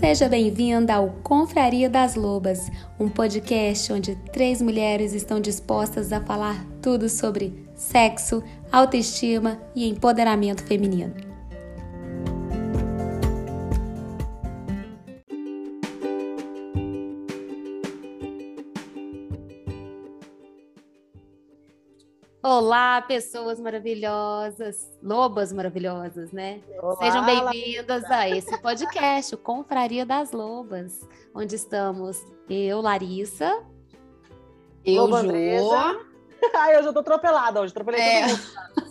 [0.00, 6.64] Seja bem-vinda ao Confraria das Lobas, um podcast onde três mulheres estão dispostas a falar
[6.80, 8.42] tudo sobre sexo,
[8.72, 11.29] autoestima e empoderamento feminino.
[22.50, 26.60] Olá, pessoas maravilhosas, lobas maravilhosas, né?
[26.82, 33.62] Olá, Sejam bem-vindas a esse podcast, o Confraria das Lobas, onde estamos eu, Larissa.
[34.84, 36.00] Eu, Loba Andresa.
[36.52, 38.26] Ai, hoje eu tô atropelada hoje, atropelei é.
[38.26, 38.42] todo mundo.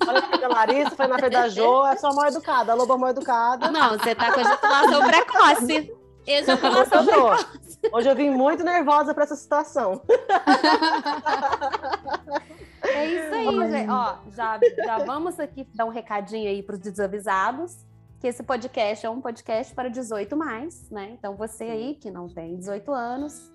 [0.05, 2.75] Falei na frente da Larissa, foi na frente da Jo, é só mal educada, a
[2.75, 3.69] loba mal educada.
[3.69, 5.93] Não, você tá com ejaculação precoce.
[6.25, 7.45] Ejaculação precoce.
[7.91, 10.01] Hoje eu vim muito nervosa para essa situação.
[12.93, 13.89] É isso aí, gente.
[13.89, 17.85] Ó, já, já vamos aqui dar um recadinho aí para os desavisados,
[18.19, 21.11] que esse podcast é um podcast para 18 mais, né?
[21.11, 23.51] Então você aí que não tem 18 anos,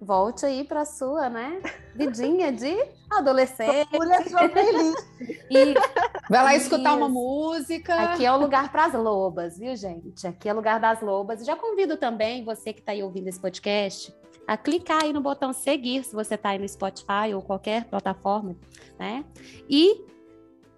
[0.00, 1.60] volte aí para sua, né,
[1.94, 2.76] vidinha de
[3.10, 3.88] adolescente.
[4.28, 5.04] sua playlist.
[5.50, 5.74] E
[6.28, 7.94] vai lá escutar uma música.
[7.94, 10.26] Aqui é o lugar para as lobas, viu, gente?
[10.26, 11.44] Aqui é o lugar das lobas.
[11.44, 14.12] Já convido também você que está aí ouvindo esse podcast
[14.46, 18.56] a clicar aí no botão seguir, se você está aí no Spotify ou qualquer plataforma,
[18.98, 19.24] né?
[19.68, 20.04] E,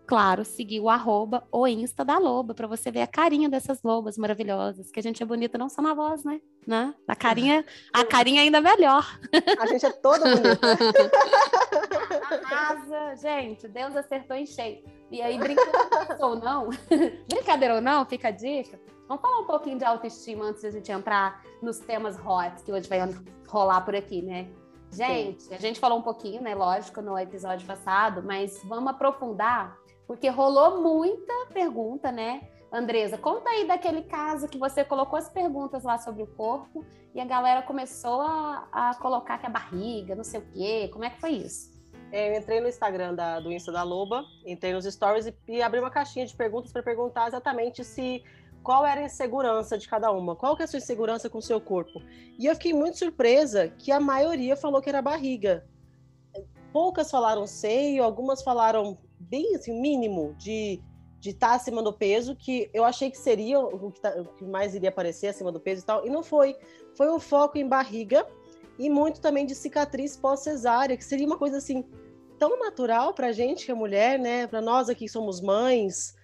[0.06, 4.17] claro, seguir o arroba ou Insta da Loba, para você ver a carinha dessas lobas
[4.17, 6.41] maravilhosas, que a gente é bonita não só na voz, né?
[6.67, 6.95] né?
[7.08, 9.19] A carinha, a carinha ainda melhor.
[9.58, 10.61] A gente é toda bonita.
[12.45, 14.84] Arrasa, gente, Deus acertou em cheio.
[15.11, 16.69] E aí, brincadeira ou não,
[17.28, 18.78] brincadeira ou não, fica a dica
[19.09, 22.73] Vamos falar um pouquinho de autoestima antes de a gente entrar nos temas hot que
[22.73, 22.99] hoje vai
[23.48, 24.48] rolar por aqui, né?
[24.93, 25.55] Gente, Sim.
[25.55, 26.55] a gente falou um pouquinho, né?
[26.55, 29.77] Lógico, no episódio passado, mas vamos aprofundar,
[30.07, 32.48] porque rolou muita pergunta, né?
[32.73, 37.20] Andresa, conta aí daquele caso que você colocou as perguntas lá sobre o corpo e
[37.20, 40.91] a galera começou a, a colocar que a barriga, não sei o quê.
[40.92, 41.77] Como é que foi isso?
[42.13, 45.63] É, eu entrei no Instagram da, do Insta da Loba, entrei nos stories e, e
[45.63, 48.23] abri uma caixinha de perguntas para perguntar exatamente se
[48.67, 51.43] qual era a insegurança de cada uma, qual que é a sua insegurança com o
[51.43, 52.03] seu corpo.
[52.37, 55.65] E eu fiquei muito surpresa que a maioria falou que era barriga.
[56.73, 60.83] Poucas falaram seio, algumas falaram bem assim, mínimo de
[61.21, 64.25] de estar tá acima do peso, que eu achei que seria o que, tá, o
[64.35, 66.57] que, mais iria aparecer acima do peso e tal, e não foi.
[66.97, 68.27] Foi um foco em barriga
[68.79, 71.85] e muito também de cicatriz pós-cesárea, que seria uma coisa assim
[72.37, 74.47] tão natural para gente que é mulher, né?
[74.48, 76.16] Para nós aqui que somos mães,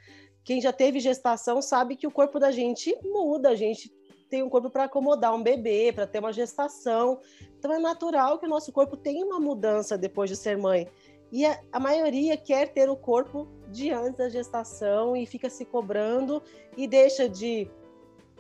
[0.45, 3.93] quem já teve gestação sabe que o corpo da gente muda, a gente
[4.29, 7.21] tem um corpo para acomodar um bebê, para ter uma gestação.
[7.59, 10.89] Então é natural que o nosso corpo tenha uma mudança depois de ser mãe.
[11.31, 15.65] E a, a maioria quer ter o corpo de antes da gestação e fica se
[15.65, 16.43] cobrando
[16.77, 17.71] e deixa de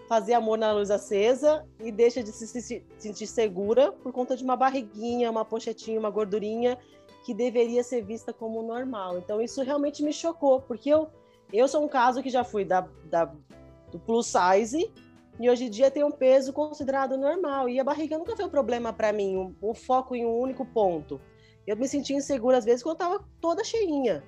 [0.08, 4.44] fazer amor na luz acesa e deixa de se, se sentir segura por conta de
[4.44, 6.78] uma barriguinha, uma pochetinha, uma gordurinha
[7.24, 9.18] que deveria ser vista como normal.
[9.18, 11.08] Então isso realmente me chocou, porque eu
[11.58, 13.26] eu sou um caso que já fui da, da,
[13.90, 14.90] do plus size
[15.38, 17.68] e hoje em dia tem um peso considerado normal.
[17.68, 20.64] E a barriga nunca foi um problema para mim, um, um, foco em um único
[20.64, 21.20] ponto.
[21.66, 24.22] Eu me sentia insegura às vezes quando eu tava toda cheinha.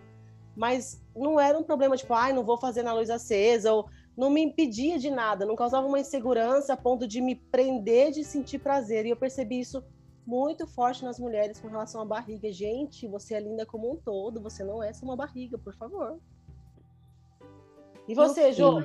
[0.56, 4.30] Mas não era um problema tipo, ai, não vou fazer na luz acesa, ou não
[4.30, 8.60] me impedia de nada, não causava uma insegurança a ponto de me prender de sentir
[8.60, 9.04] prazer.
[9.04, 9.82] E eu percebi isso
[10.26, 12.50] muito forte nas mulheres com relação à barriga.
[12.52, 16.18] Gente, você é linda como um todo, você não é só uma barriga, por favor.
[18.06, 18.82] E você, Jô?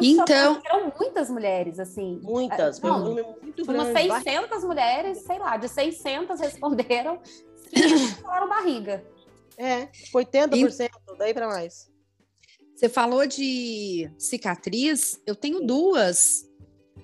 [0.00, 2.18] Então, eram muitas mulheres, assim.
[2.22, 3.90] Muitas, não, um número muito grande.
[3.92, 7.20] Umas 600 mulheres, sei lá, de 600 responderam,
[7.72, 9.04] 500 falaram barriga.
[9.56, 11.18] É, 80%, e...
[11.18, 11.88] daí para mais.
[12.74, 16.47] Você falou de cicatriz, eu tenho duas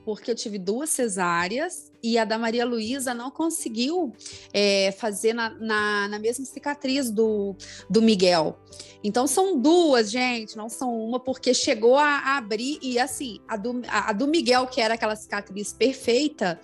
[0.05, 4.13] porque eu tive duas cesáreas e a da Maria Luísa não conseguiu
[4.53, 7.57] é, fazer na, na, na, mesma cicatriz do,
[7.89, 8.59] do Miguel.
[9.03, 13.57] Então são duas, gente, não são uma, porque chegou a, a abrir e assim, a
[13.57, 16.61] do, a, a do Miguel, que era aquela cicatriz perfeita,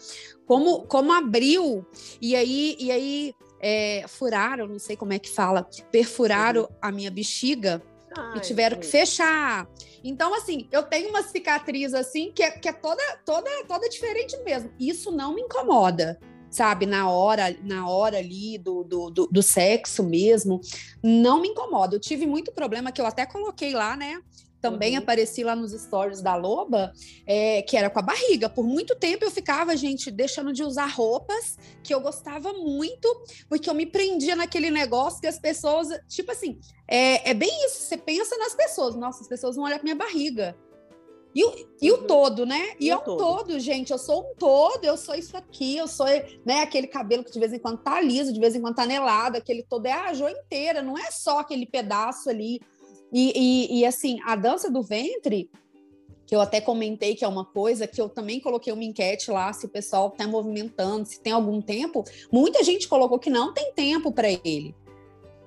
[0.47, 1.87] como, como abriu,
[2.21, 7.11] e aí, e aí é, furaram, não sei como é que fala, perfuraram a minha
[7.11, 7.83] bexiga
[8.17, 9.69] Ai, e tiveram que fechar.
[10.03, 14.37] Então, assim, eu tenho uma cicatriz assim que é, que é toda, toda, toda diferente
[14.39, 14.71] mesmo.
[14.79, 16.19] Isso não me incomoda,
[16.51, 16.87] sabe?
[16.87, 20.61] Na hora, na hora ali do, do, do, do sexo mesmo,
[21.03, 21.97] não me incomoda.
[21.97, 24.21] Eu tive muito problema que eu até coloquei lá, né?
[24.61, 25.03] Também uhum.
[25.03, 26.93] apareci lá nos stories da Loba,
[27.27, 28.49] é, que era com a barriga.
[28.49, 33.09] Por muito tempo eu ficava, gente, deixando de usar roupas que eu gostava muito,
[33.49, 37.83] porque eu me prendia naquele negócio que as pessoas, tipo assim, é, é bem isso.
[37.83, 40.57] Você pensa nas pessoas, nossa, as pessoas vão olhar pra minha barriga.
[41.35, 41.99] E o, e Uhum.
[41.99, 42.75] o todo, né?
[42.81, 43.19] E, E é o um todo.
[43.19, 43.61] todo.
[43.61, 43.93] gente.
[43.93, 46.07] Eu sou um todo, eu sou isso aqui, eu sou
[46.45, 48.83] né, aquele cabelo que de vez em quando tá liso, de vez em quando tá
[48.83, 52.61] anelado, aquele todo é a joia inteira, não é só aquele pedaço ali.
[53.13, 55.51] E, e, e, assim, a dança do ventre,
[56.27, 59.53] que eu até comentei que é uma coisa que eu também coloquei uma enquete lá,
[59.53, 62.05] se o pessoal tá movimentando, se tem algum tempo.
[62.31, 64.75] Muita gente colocou que não tem tempo para ele,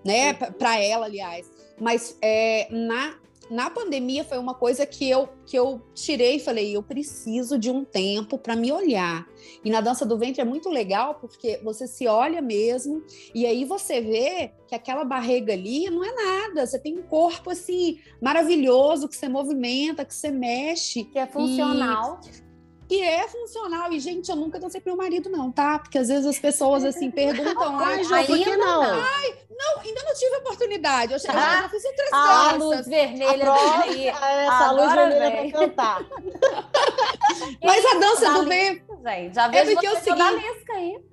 [0.04, 0.34] né?
[0.34, 1.50] Para ela, aliás.
[1.80, 3.16] Mas é, na,
[3.50, 7.70] na pandemia foi uma coisa que eu, que eu tirei e falei: eu preciso de
[7.70, 9.28] um tempo para me olhar.
[9.64, 13.04] E na dança do ventre é muito legal porque você se olha mesmo
[13.36, 16.66] e aí você vê que aquela barriga ali não é nada.
[16.66, 21.04] Você tem um corpo assim maravilhoso que você movimenta, que você mexe.
[21.04, 22.20] Que é funcional.
[22.94, 23.92] Que é funcional.
[23.92, 25.80] E, gente, eu nunca dancei pro meu marido, não, tá?
[25.80, 27.80] Porque às vezes as pessoas assim perguntam.
[27.80, 28.84] Ai, Jô, por que ainda não?
[28.84, 31.14] Não, ainda não tive oportunidade.
[31.14, 32.60] Eu, já- eu Ah, já fiz outras A danças.
[32.60, 34.08] luz vermelha A aí.
[34.08, 34.10] é
[34.46, 35.52] essa luz vermelha vem.
[35.52, 36.02] pra cantar.
[37.64, 41.04] Mas a dança do Gente, já vejo porque é o você seguinte- odalisca aí.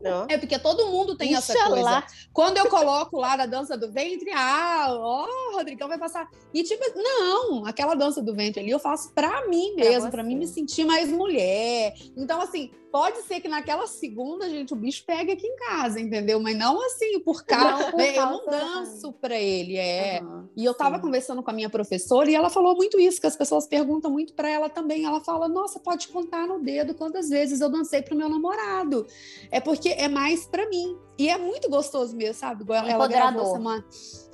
[0.00, 0.26] Não.
[0.28, 2.04] é porque todo mundo tem essa coisa.
[2.32, 6.28] Quando eu coloco lá na dança do ventre, ah, ó, o Rodrigão vai passar.
[6.54, 10.10] E tipo, não, aquela dança do ventre ali eu faço pra mim mesmo, você.
[10.10, 11.94] pra mim me sentir mais mulher.
[12.16, 16.40] Então, assim, pode ser que naquela segunda, gente, o bicho pegue aqui em casa, entendeu?
[16.40, 17.90] Mas não assim, por causa.
[17.90, 20.20] Por eu não danço pra ele, é.
[20.20, 23.26] Aham, E eu estava conversando com a minha professora e ela falou muito isso, que
[23.26, 25.04] as pessoas perguntam muito para ela também.
[25.04, 29.06] Ela fala: Nossa, pode contar no dedo quantas vezes eu dancei pro meu namorado.
[29.50, 30.96] É porque é mais para mim.
[31.18, 32.62] E é muito gostoso mesmo, sabe?
[32.62, 33.84] Igual ela gravou semana.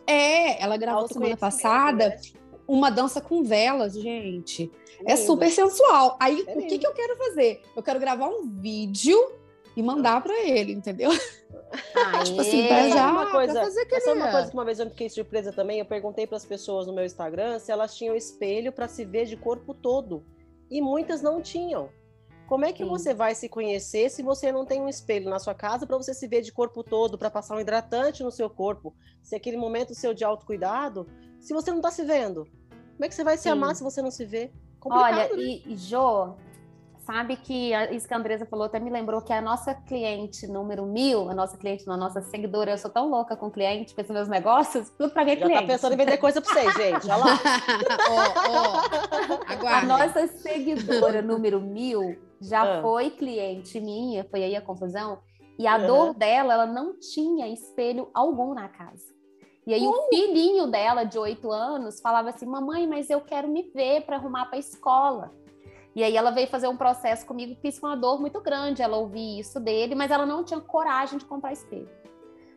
[0.07, 2.17] É, ela gravou semana passada né?
[2.67, 4.71] Uma dança com velas, gente.
[5.05, 6.17] É super sensual.
[6.21, 7.63] Aí, É o que, que eu quero fazer?
[7.77, 9.17] Eu quero gravar um vídeo
[9.77, 11.11] e mandar para ele, entendeu?
[12.25, 12.91] Tipo assim, pra Aê.
[12.91, 15.53] já uma coisa- pra fazer Essa é uma coisa que uma vez eu fiquei surpresa
[15.53, 15.79] também.
[15.79, 19.27] Eu perguntei para as pessoas no meu Instagram se elas tinham espelho para se ver
[19.27, 20.25] de corpo todo.
[20.71, 21.91] E muitas não tinham.
[22.47, 22.89] Como é que Sim.
[22.89, 26.15] você vai se conhecer se você não tem um espelho na sua casa para você
[26.15, 28.95] se ver de corpo todo, para passar um hidratante no seu corpo?
[29.23, 31.09] Se aquele momento seu de autocuidado,
[31.41, 33.51] se você não está se vendo, como é que você vai se Sim.
[33.51, 34.53] amar se você não se vê?
[34.79, 35.43] Complicado, Olha, né?
[35.43, 36.35] e, e Jô,
[37.05, 40.47] sabe que a- isso que a Andresa falou até me lembrou que a nossa cliente
[40.47, 44.01] número mil, a nossa cliente, a nossa seguidora, eu sou tão louca com cliente, com
[44.01, 45.63] esses meus negócios, tudo pra mim é Já cliente.
[45.63, 47.07] tá pensando em vender coisa para vocês, gente.
[47.07, 47.41] Olha lá.
[48.09, 52.83] ó, ó, A nossa seguidora número mil já Ah.
[52.83, 55.19] foi cliente minha, foi aí a confusão,
[55.59, 55.87] e a Aham.
[55.87, 59.15] dor dela, ela não tinha espelho algum na casa.
[59.67, 63.63] E aí o filhinho dela, de oito anos, falava assim, mamãe, mas eu quero me
[63.75, 65.35] ver para arrumar para a escola.
[65.95, 68.83] E aí ela veio fazer um processo comigo que isso foi uma dor muito grande,
[68.83, 71.89] ela ouvir isso dele, mas ela não tinha coragem de comprar espelho.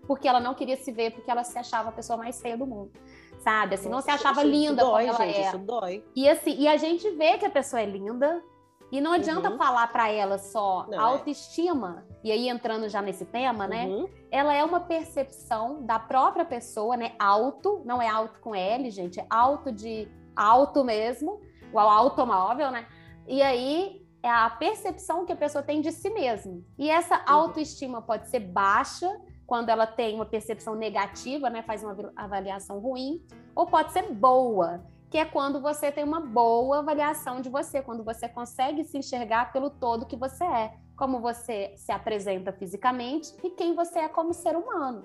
[0.06, 2.68] Porque ela não queria se ver, porque ela se achava a pessoa mais feia do
[2.68, 2.92] mundo.
[3.40, 3.76] Sabe?
[3.76, 5.48] Assim, não se Nossa, achava isso- isso linda dói, como ela gente, é.
[5.48, 6.04] Isso dói.
[6.16, 8.44] E assim, e a gente vê que a pessoa é linda
[8.92, 9.58] e não adianta Uhum.
[9.58, 10.98] falar pra ela só Não, é.
[10.98, 12.06] autoestima.
[12.24, 13.86] E aí entrando já nesse tema, né?
[13.86, 14.10] Uhum.
[14.32, 17.14] Ela é uma percepção da própria pessoa, né?
[17.20, 21.40] Auto, não é auto com L, gente, é auto de alto mesmo,
[21.72, 22.86] o automóvel, né?
[23.28, 26.60] E aí é a percepção que a pessoa tem de si mesma.
[26.78, 27.24] E essa Uhum.
[27.28, 29.10] autoestima pode ser baixa
[29.48, 31.62] quando ela tem uma percepção negativa, né?
[31.64, 33.26] Faz uma avaliação ruim,
[33.56, 38.04] ou pode ser boa, que é quando você tem uma boa avaliação de você, quando
[38.04, 43.50] você consegue se enxergar pelo todo que você é, como você se apresenta fisicamente e
[43.50, 45.04] quem você é como ser humano.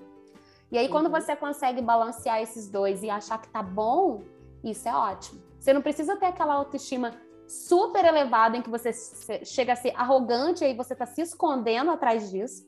[0.71, 1.11] E aí, quando Uhum.
[1.11, 4.23] você consegue balancear esses dois e achar que tá bom,
[4.63, 5.41] isso é ótimo.
[5.59, 7.11] Você não precisa ter aquela autoestima
[7.47, 8.91] super elevada em que você
[9.45, 12.65] chega a ser arrogante e aí você tá se escondendo atrás disso.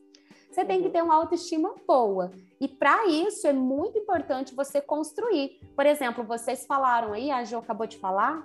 [0.50, 2.30] Você tem que ter uma autoestima boa.
[2.60, 5.60] E para isso é muito importante você construir.
[5.76, 8.44] Por exemplo, vocês falaram aí, a Jo acabou de falar,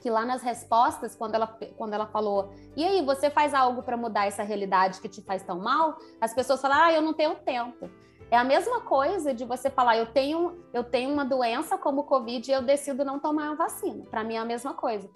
[0.00, 3.96] que lá nas respostas, quando ela, quando ela falou, e aí, você faz algo para
[3.96, 5.98] mudar essa realidade que te faz tão mal?
[6.20, 7.90] As pessoas falam, ah, eu não tenho tempo.
[8.30, 12.04] É a mesma coisa de você falar, eu tenho, eu tenho uma doença como o
[12.04, 14.04] Covid e eu decido não tomar a vacina.
[14.10, 15.08] Para mim é a mesma coisa.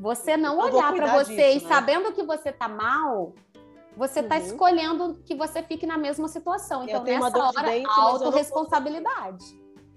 [0.00, 1.74] Você não Eu olhar para você disso, e né?
[1.74, 3.32] sabendo que você tá mal,
[3.96, 4.42] você está Uhum.
[4.42, 6.82] escolhendo que você fique na mesma situação.
[6.82, 9.44] Eu Então, nessa dor de hora, dente, mas não vou- autorresponsabilidade.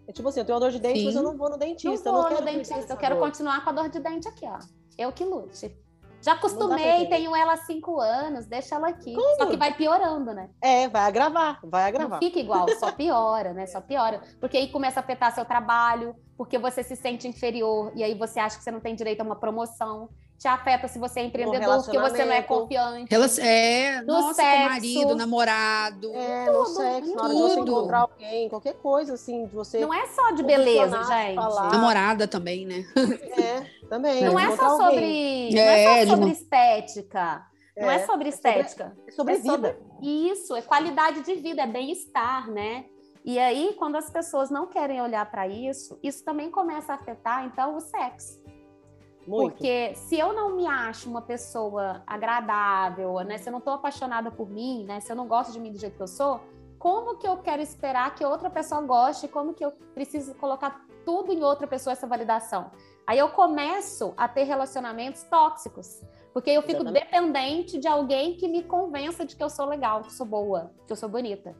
[0.08, 1.20] É tipo assim, eu tenho uma dor de dente, mas Sim.
[1.20, 2.12] eu não vou no Não dentista.
[2.12, 3.26] vou eu não no dentista, eu quero dor.
[3.26, 4.58] continuar com a dor de dente aqui, ó.
[4.98, 5.76] Eu que lute.
[6.20, 9.14] Já Não acostumei, tenho ela há cinco anos, deixa ela aqui.
[9.14, 9.36] Como?
[9.38, 10.50] Só que vai piorando, né?
[10.62, 12.20] É, vai agravar, vai Não agravar.
[12.20, 13.66] fica igual, só piora, né?
[13.68, 14.22] Só piora.
[14.40, 18.40] Porque aí começa a afetar seu trabalho, porque você se sente inferior e aí você
[18.40, 20.10] acha que você não tem direito a uma promoção.
[20.38, 23.14] Te afeta se você é empreendedor, porque você não é confiante.
[23.42, 26.12] É, no nossa, sexo, marido, namorado.
[26.14, 29.80] É, tudo, no sexo, na hora de você encontrar alguém, qualquer coisa assim, de você.
[29.80, 31.36] Não é só de beleza, gente.
[31.36, 31.72] Falar.
[31.72, 32.86] Namorada também, né?
[33.38, 34.24] É, também.
[34.24, 37.46] Não é só sobre, não é, só sobre estética.
[37.76, 38.98] Não é, é sobre estética.
[39.08, 39.78] É sobre, é sobre vida.
[39.80, 42.86] Sobre, isso, é qualidade de vida, é bem-estar, né?
[43.26, 47.46] E aí, quando as pessoas não querem olhar para isso, isso também começa a afetar,
[47.46, 48.40] então, o sexo.
[49.28, 49.54] Muito.
[49.54, 53.38] Porque se eu não me acho uma pessoa agradável, né?
[53.38, 55.00] Se eu não estou apaixonada por mim, né?
[55.02, 56.40] Se eu não gosto de mim do jeito que eu sou,
[56.80, 59.28] como que eu quero esperar que outra pessoa goste?
[59.28, 62.72] Como que eu preciso colocar tudo em outra pessoa essa validação?
[63.06, 66.02] Aí eu começo a ter relacionamentos tóxicos,
[66.34, 67.04] porque eu fico Exatamente.
[67.06, 70.72] dependente de alguém que me convença de que eu sou legal, que eu sou boa,
[70.86, 71.56] que eu sou bonita.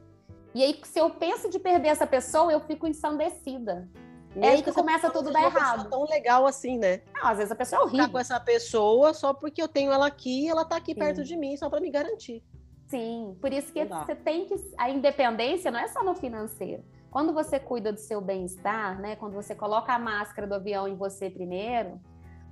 [0.54, 3.88] E aí, se eu penso de perder essa pessoa, eu fico ensandecida.
[4.34, 5.88] Mesmo é aí que começa tudo dar errado.
[5.88, 7.00] tão legal assim, né?
[7.14, 8.06] Não, às vezes a pessoa é horrível.
[8.06, 10.98] Tá com essa pessoa só porque eu tenho ela aqui e ela tá aqui Sim.
[10.98, 12.42] perto de mim, só para me garantir.
[12.88, 14.54] Sim, por isso que você tem que.
[14.78, 16.82] A independência não é só no financeiro.
[17.10, 19.16] Quando você cuida do seu bem-estar, né?
[19.16, 22.00] Quando você coloca a máscara do avião em você primeiro,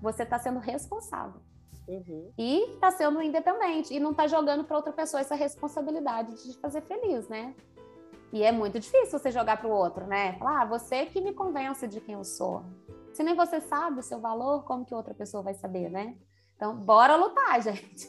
[0.01, 1.41] você está sendo responsável.
[1.89, 2.33] Uhum.
[2.37, 3.95] E está sendo independente.
[3.95, 7.55] E não está jogando para outra pessoa essa responsabilidade de te fazer feliz, né?
[8.33, 10.35] E é muito difícil você jogar para o outro, né?
[10.39, 12.65] Falar, ah, você que me convence de quem eu sou.
[13.13, 16.17] Se nem você sabe o seu valor, como que outra pessoa vai saber, né?
[16.57, 18.09] Então, bora lutar, gente.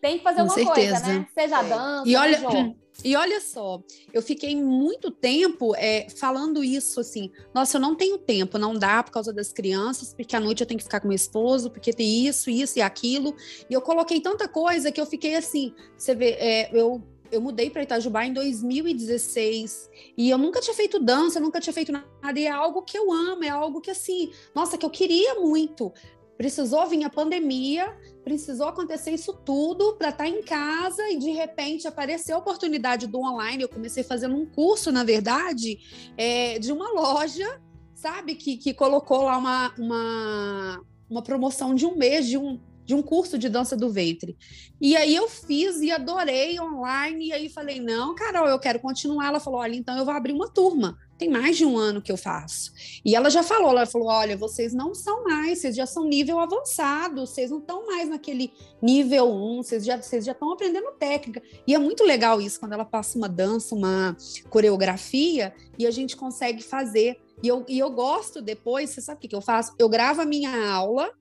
[0.00, 1.00] Tem que fazer Com uma certeza.
[1.00, 1.26] coisa, né?
[1.34, 1.68] Seja é.
[1.68, 2.38] dança, e olha,
[3.04, 7.30] e olha só, eu fiquei muito tempo é, falando isso assim.
[7.54, 10.66] Nossa, eu não tenho tempo, não dá por causa das crianças, porque à noite eu
[10.66, 13.34] tenho que ficar com meu esposo, porque tem isso, isso e aquilo.
[13.68, 15.74] E eu coloquei tanta coisa que eu fiquei assim.
[15.96, 20.98] Você vê, é, eu eu mudei para Itajubá em 2016 e eu nunca tinha feito
[20.98, 22.06] dança, nunca tinha feito nada.
[22.38, 25.92] E é algo que eu amo, é algo que assim, nossa, que eu queria muito.
[26.36, 31.30] Precisou vir a pandemia, precisou acontecer isso tudo para estar tá em casa e de
[31.30, 33.64] repente apareceu a oportunidade do online.
[33.64, 35.78] Eu comecei fazendo um curso, na verdade,
[36.16, 37.60] é, de uma loja,
[37.94, 42.94] sabe, que, que colocou lá uma, uma, uma promoção de um mês de um, de
[42.94, 44.34] um curso de dança do ventre.
[44.80, 47.26] E aí eu fiz e adorei online.
[47.26, 49.26] E aí falei: não, Carol, eu quero continuar.
[49.26, 50.96] Ela falou: olha, então eu vou abrir uma turma.
[51.18, 52.72] Tem mais de um ano que eu faço.
[53.04, 56.40] E ela já falou: ela falou, olha, vocês não são mais, vocês já são nível
[56.40, 61.42] avançado, vocês não estão mais naquele nível 1, vocês já, vocês já estão aprendendo técnica.
[61.66, 64.16] E é muito legal isso, quando ela passa uma dança, uma
[64.48, 67.18] coreografia, e a gente consegue fazer.
[67.42, 69.74] E eu, e eu gosto depois, você sabe o que, que eu faço?
[69.78, 71.12] Eu gravo a minha aula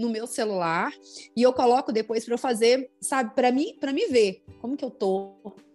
[0.00, 0.92] no meu celular
[1.36, 4.84] e eu coloco depois para eu fazer, sabe, para mim, para me ver como que
[4.84, 5.34] eu tô.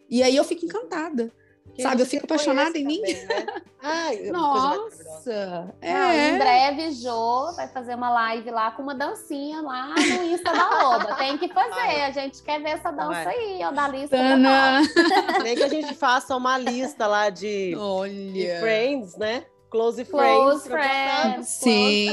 [0.10, 1.32] E aí eu fico encantada.
[1.74, 3.01] Que sabe, eu fico apaixonada em mim.
[3.01, 3.46] Né?
[3.84, 5.75] Ai, Nossa!
[5.82, 5.94] É.
[5.94, 10.53] Não, em breve, Jô vai fazer uma live lá com uma dancinha lá no Insta
[10.53, 11.15] da Loba.
[11.15, 12.01] Tem que fazer, Vai.
[12.03, 13.36] a gente quer ver essa dança Vai.
[13.36, 14.15] aí, ó, da lista.
[15.44, 18.32] Nem que a gente faça uma lista lá de, Olha.
[18.32, 19.46] de friends, né?
[19.75, 20.38] Close Friends.
[20.38, 21.48] Close Friends.
[21.50, 22.08] Sim.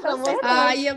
[0.00, 0.96] Close ah, e é,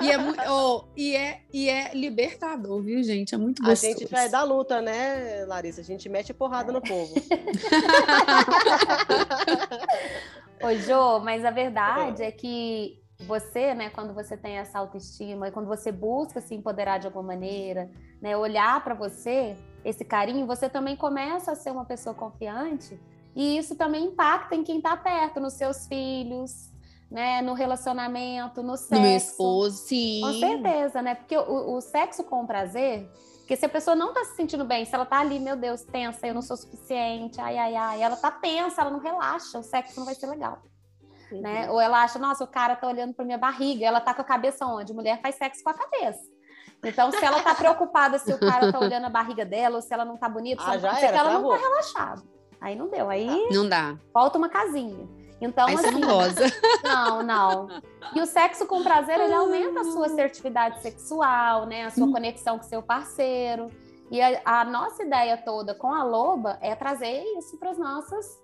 [0.00, 0.16] e, é,
[0.50, 3.34] oh, e, é, e é libertador, viu, gente?
[3.34, 3.94] É muito gostoso.
[3.94, 5.82] A gente vai dar luta, né, Larissa?
[5.82, 7.12] A gente mete porrada no povo.
[10.64, 15.50] Ô, Jô, mas a verdade é que você, né, quando você tem essa autoestima e
[15.50, 20.70] quando você busca se empoderar de alguma maneira, né, olhar para você, esse carinho, você
[20.70, 22.98] também começa a ser uma pessoa confiante
[23.34, 26.70] e isso também impacta em quem está perto, nos seus filhos,
[27.10, 27.42] né?
[27.42, 28.94] No relacionamento, no sexo.
[28.94, 30.20] No meu esposo, sim.
[30.22, 31.14] Com certeza, né?
[31.14, 34.84] Porque o, o sexo com prazer, porque se a pessoa não está se sentindo bem,
[34.84, 38.14] se ela está ali, meu Deus, tensa, eu não sou suficiente, ai, ai, ai, ela
[38.14, 40.62] está tensa, ela não relaxa, o sexo não vai ser legal.
[41.30, 41.68] Né?
[41.70, 44.24] Ou ela acha, nossa, o cara tá olhando para minha barriga, ela tá com a
[44.24, 44.94] cabeça onde?
[44.94, 46.22] Mulher faz sexo com a cabeça.
[46.82, 49.92] Então, se ela tá preocupada se o cara tá olhando a barriga dela, ou se
[49.92, 52.22] ela não tá bonita, ah, já era, ela não tá relaxada.
[52.60, 53.08] Aí não deu.
[53.10, 53.96] Aí não dá.
[54.12, 55.08] Falta uma casinha.
[55.40, 56.44] Então, Aí assim, não goza.
[56.84, 57.68] Não, não.
[58.14, 61.84] E o sexo com prazer, ele aumenta a sua assertividade sexual, né?
[61.84, 62.12] A sua hum.
[62.12, 63.70] conexão com seu parceiro.
[64.10, 68.38] E a, a, nossa ideia toda com a Loba é trazer isso para as nossas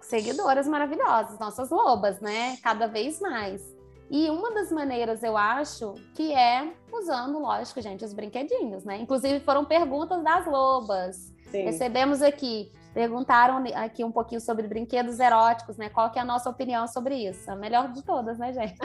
[0.00, 2.56] seguidoras maravilhosas, nossas lobas, né?
[2.62, 3.62] Cada vez mais.
[4.10, 8.98] E uma das maneiras, eu acho, que é usando, lógico, gente, os brinquedinhos, né?
[8.98, 11.32] Inclusive foram perguntas das lobas.
[11.50, 11.62] Sim.
[11.64, 15.88] Recebemos aqui Perguntaram aqui um pouquinho sobre brinquedos eróticos, né?
[15.88, 17.48] Qual que é a nossa opinião sobre isso?
[17.48, 18.76] A melhor de todas, né, gente?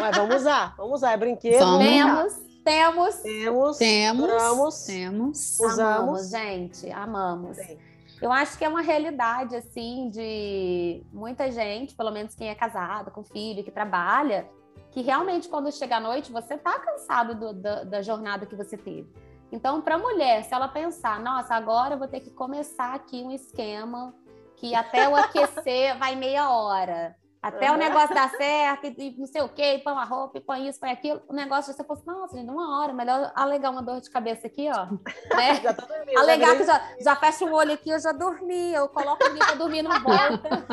[0.00, 1.12] Mas vamos usar, vamos usar.
[1.12, 1.58] É brinquedo.
[1.58, 2.32] Temos,
[2.64, 3.16] temos.
[3.16, 3.76] Temos.
[3.76, 4.84] Temos.
[4.86, 5.60] Temos.
[5.60, 5.78] Usamos.
[5.78, 6.90] Amamos, gente.
[6.90, 7.58] Amamos.
[7.58, 7.78] Sim.
[8.22, 13.10] Eu acho que é uma realidade, assim, de muita gente, pelo menos quem é casado,
[13.10, 14.48] com filho, que trabalha,
[14.90, 18.78] que realmente quando chega a noite você tá cansado do, da, da jornada que você
[18.78, 19.06] teve.
[19.52, 23.22] Então, para a mulher, se ela pensar, nossa, agora eu vou ter que começar aqui
[23.22, 24.14] um esquema
[24.56, 27.16] que até o aquecer vai meia hora.
[27.42, 27.76] Até uhum.
[27.76, 30.68] o negócio dar certo, e, não sei o quê, e põe uma roupa, e põe
[30.68, 31.22] isso, põe aquilo.
[31.26, 34.68] O negócio, você fosse, nossa, gente, uma hora, melhor alegar uma dor de cabeça aqui,
[34.70, 34.88] ó.
[35.34, 35.54] Né?
[35.54, 38.74] já tô dormindo, alegar já que já, já fecha o olho aqui, eu já dormi,
[38.74, 40.66] eu coloco alguém pra dormir, não volta.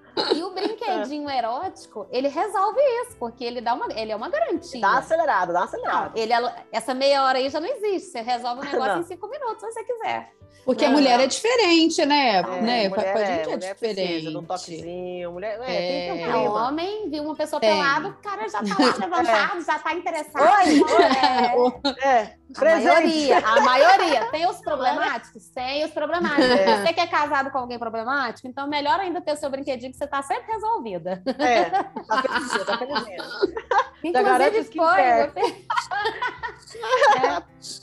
[0.34, 1.38] E o brinquedinho é.
[1.38, 4.80] erótico, ele resolve isso, porque ele dá uma, ele é uma garantia.
[4.80, 6.18] Dá acelerado, dá acelerado.
[6.18, 8.10] Ele, é, essa meia hora aí já não existe.
[8.10, 9.00] Você resolve o negócio não.
[9.00, 10.32] em cinco minutos, se você quiser.
[10.64, 11.24] Porque não, a mulher não.
[11.24, 12.36] é diferente, né?
[12.36, 12.88] É, né?
[12.88, 14.12] Mulher, a gente é, é diferente.
[14.12, 15.58] Precisa, um toquezinho, mulher.
[15.62, 18.94] É, tem que um é, homem viu uma pessoa pelada, o cara já tá lá
[19.00, 20.42] levantado, já tá interessado.
[20.42, 21.96] Oi, oi.
[22.04, 22.40] É.
[22.56, 24.24] A maioria, a maioria.
[24.26, 25.48] Tem os problemáticos?
[25.48, 26.44] Tem os problemáticos.
[26.44, 26.82] É.
[26.82, 29.98] Você que é casado com alguém problemático, então melhor ainda ter o seu brinquedinho que
[29.98, 31.22] você tá sempre resolvida.
[31.38, 33.18] É, tá felizinha, tá felizinha.
[34.02, 35.00] Inclusive foi.
[35.00, 35.32] é.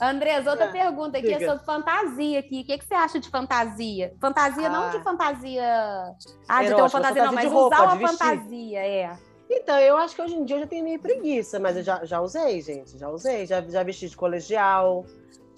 [0.00, 0.72] Andres, outra é.
[0.72, 1.44] pergunta aqui é Diga.
[1.44, 2.62] é sobre fantasia aqui.
[2.62, 4.14] O que, que você acha de fantasia?
[4.20, 4.70] Fantasia, ah.
[4.70, 6.14] não de fantasia.
[6.48, 9.16] Ah, de ter uma fantasia, fantasia não, mas roupa, usar uma fantasia, é.
[9.50, 12.04] Então, eu acho que hoje em dia eu já tenho meio preguiça, mas eu já,
[12.04, 12.98] já usei, gente.
[12.98, 13.46] Já usei.
[13.46, 15.06] Já, já vesti de colegial,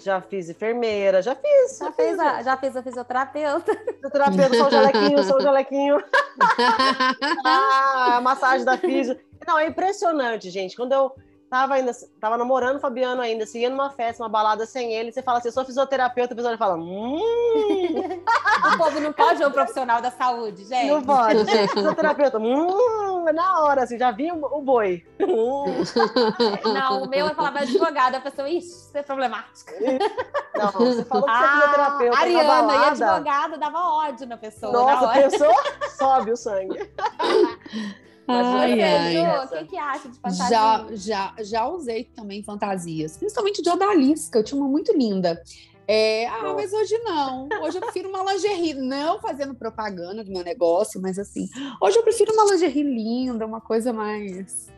[0.04, 1.78] já fiz enfermeira, já fiz.
[1.78, 3.76] Já, já fiz, a, já fiz a fisioterapeuta.
[3.95, 6.04] Fisioterapeuta, sou o jalequinho, sou o jalequinho.
[7.45, 9.19] ah, a massagem da fisio.
[9.47, 10.76] Não, é impressionante, gente.
[10.76, 11.12] Quando eu
[11.50, 11.90] tava ainda,
[12.21, 15.38] tava namorando o Fabiano ainda, se ia numa festa, uma balada sem ele, você fala
[15.38, 17.19] assim, eu sou fisioterapeuta, a pessoa fala, hum.
[18.73, 20.88] o povo não pode ver o profissional da saúde, gente.
[20.88, 21.73] Não pode, gente.
[21.75, 25.04] Fisioterapeuta, hum, na hora, assim, já vi o, o boi.
[25.19, 29.73] Não, o meu eu falava advogado, a pessoa, ixi, isso é problemático.
[30.54, 32.19] Não, você falou que você é ah, fisioterapeuta.
[32.19, 34.73] Ariana e advogado dava ódio na pessoa.
[34.73, 35.62] Nossa, na pessoa
[35.99, 36.78] sobe o sangue.
[38.30, 39.44] Ai, ai.
[39.44, 40.49] O que, que acha de fantasia?
[40.49, 44.38] Já, já, já usei também fantasias, principalmente de odalisca.
[44.38, 45.42] Eu tinha uma muito linda.
[45.92, 47.49] É, ah, mas hoje não.
[47.62, 51.49] Hoje eu prefiro uma lingerie, não fazendo propaganda do meu negócio, mas assim,
[51.82, 54.70] hoje eu prefiro uma lingerie linda, uma coisa mais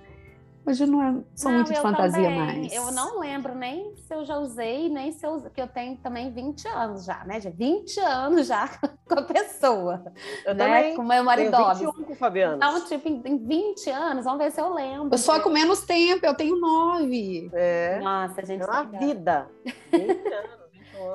[0.65, 2.39] Hoje eu não é, sou não, muito de fantasia também.
[2.39, 2.73] mais.
[2.73, 6.31] Eu não lembro nem se eu já usei, nem se eu que eu tenho também
[6.31, 7.41] 20 anos já, né?
[7.41, 8.69] Já 20 anos já
[9.09, 10.05] com a pessoa.
[10.47, 10.65] Eu né?
[10.65, 10.97] também.
[10.97, 11.51] Com o meu marido.
[11.51, 12.57] Tenho 21 com o Fabiano.
[12.57, 15.09] Então, tipo, em, em 20 anos, vamos ver se eu lembro.
[15.13, 17.51] Eu só com menos tempo, eu tenho 9.
[17.53, 17.99] É.
[18.01, 18.63] Nossa, gente.
[18.63, 19.49] É uma vida.
[19.91, 20.62] 20 anos.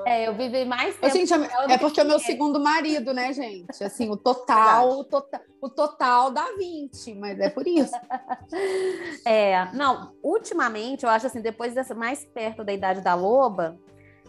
[0.06, 1.14] É, eu vivi mais tempo.
[1.14, 3.84] Gente, é porque é o meu segundo marido, né, gente?
[3.84, 7.94] Assim, o total, o total, o total dá 20, mas é por isso.
[9.26, 13.78] é, não, ultimamente, eu acho assim, depois dessa mais perto da idade da loba,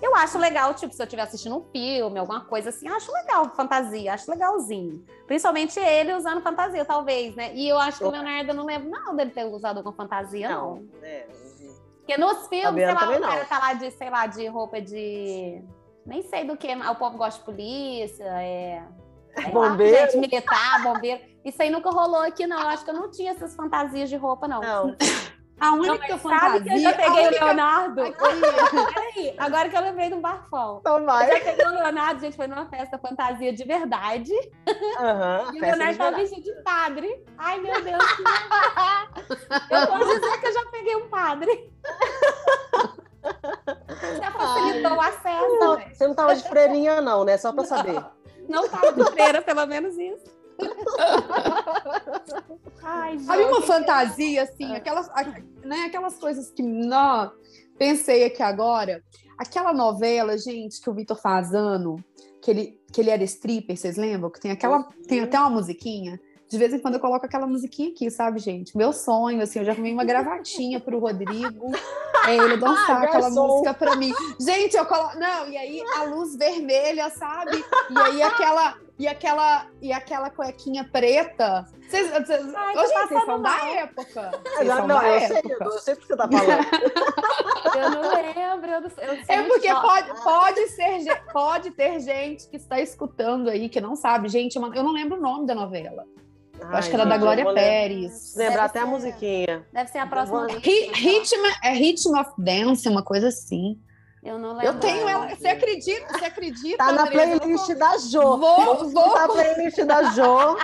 [0.01, 3.51] eu acho legal, tipo, se eu estiver assistindo um filme, alguma coisa assim, acho legal
[3.55, 5.05] fantasia, acho legalzinho.
[5.27, 7.53] Principalmente ele usando fantasia, talvez, né?
[7.55, 10.49] E eu acho que o Leonardo, eu não lembro não dele ter usado com fantasia,
[10.49, 10.77] não.
[10.77, 10.89] não.
[11.03, 11.27] É,
[12.09, 15.63] porque nos filmes, sei lá, o cara tá lá de, sei lá, de roupa de.
[16.07, 18.83] Nem sei do que, o povo gosta de polícia, é.
[19.53, 19.95] bombeiro.
[19.95, 21.21] Lá, gente, militar, bombeiro.
[21.45, 22.59] Isso aí nunca rolou aqui, não.
[22.59, 24.63] Eu acho que eu não tinha essas fantasias de roupa, não.
[24.63, 24.97] Não.
[25.61, 26.51] A única não, fantasia.
[26.51, 27.45] Sabe que eu já peguei única...
[27.45, 28.03] o Leonardo?
[28.95, 30.79] Peraí, agora que eu lembrei de um bafão.
[30.81, 31.27] Então vai.
[31.27, 34.33] Eu já peguei o Leonardo, a gente foi numa festa fantasia de verdade.
[34.33, 37.25] Uhum, e o Leonardo tava vestido de padre.
[37.37, 38.05] Ai, meu Deus.
[39.71, 41.73] eu posso dizer que eu já peguei um padre.
[44.19, 45.59] Já facilitou o acesso.
[45.59, 45.81] Não?
[45.81, 47.37] Você não tava de freirinha, não, né?
[47.37, 48.01] Só pra saber.
[48.49, 50.38] Não, não tava de freira, pelo menos isso.
[52.83, 55.09] Ai, Sabe uma fantasia, assim, aquelas,
[55.65, 57.33] né, aquelas coisas que não,
[57.79, 59.03] pensei aqui agora.
[59.37, 62.03] Aquela novela, gente, que o Vitor Fazano,
[62.43, 64.31] que ele, que ele era stripper, vocês lembram?
[64.31, 64.83] Que tem aquela.
[65.07, 66.21] Tem até uma musiquinha.
[66.49, 68.77] De vez em quando eu coloco aquela musiquinha aqui, sabe, gente?
[68.77, 71.71] Meu sonho, assim, eu já arrumei uma gravatinha pro Rodrigo,
[72.29, 74.13] é ele dançar ah, aquela música pra mim.
[74.41, 75.19] Gente, eu coloco.
[75.19, 77.65] Não, e aí a luz vermelha, sabe?
[77.91, 81.65] E aí aquela e aquela, e aquela cuequinha preta.
[81.89, 84.31] Vocês, vocês, Ai, hoje vocês são da época.
[84.45, 85.41] Vocês não, não, eu, época.
[85.41, 86.67] Sei, eu sei o que você tá falando.
[87.77, 88.71] eu não lembro.
[88.73, 93.81] Eu, eu é porque pode, pode, ser, pode ter gente que está escutando aí que
[93.81, 94.29] não sabe.
[94.29, 96.05] Gente, eu não lembro o nome da novela.
[96.63, 98.35] Ai, acho que era gente, da Glória Pérez.
[98.37, 99.67] Lembrar até ser, a musiquinha.
[99.73, 100.47] Deve ser a próxima.
[100.47, 103.79] Ritmo, é Ritmo of Dance, uma coisa assim.
[104.23, 104.67] Eu não lembro.
[104.67, 105.29] Eu tenho ela.
[105.29, 106.19] Você acredita?
[106.19, 106.77] Você acredita?
[106.79, 108.37] Tá na playlist da Jo.
[108.37, 109.13] Vou, vou.
[109.13, 110.57] Tá na playlist da Jo.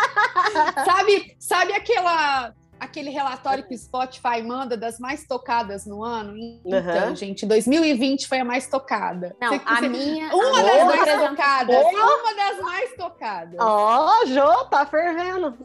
[0.84, 6.34] sabe, sabe aquela aquele relatório que o Spotify manda das mais tocadas no ano?
[6.64, 7.16] Então, Uhum.
[7.16, 9.36] gente, 2020 foi a mais tocada.
[9.40, 10.34] Não, Você- a você- minha.
[10.34, 11.76] Uma a das mais tocadas.
[11.76, 13.56] Uma das mais tocadas.
[13.60, 15.56] Ó, Jô, tá fervendo.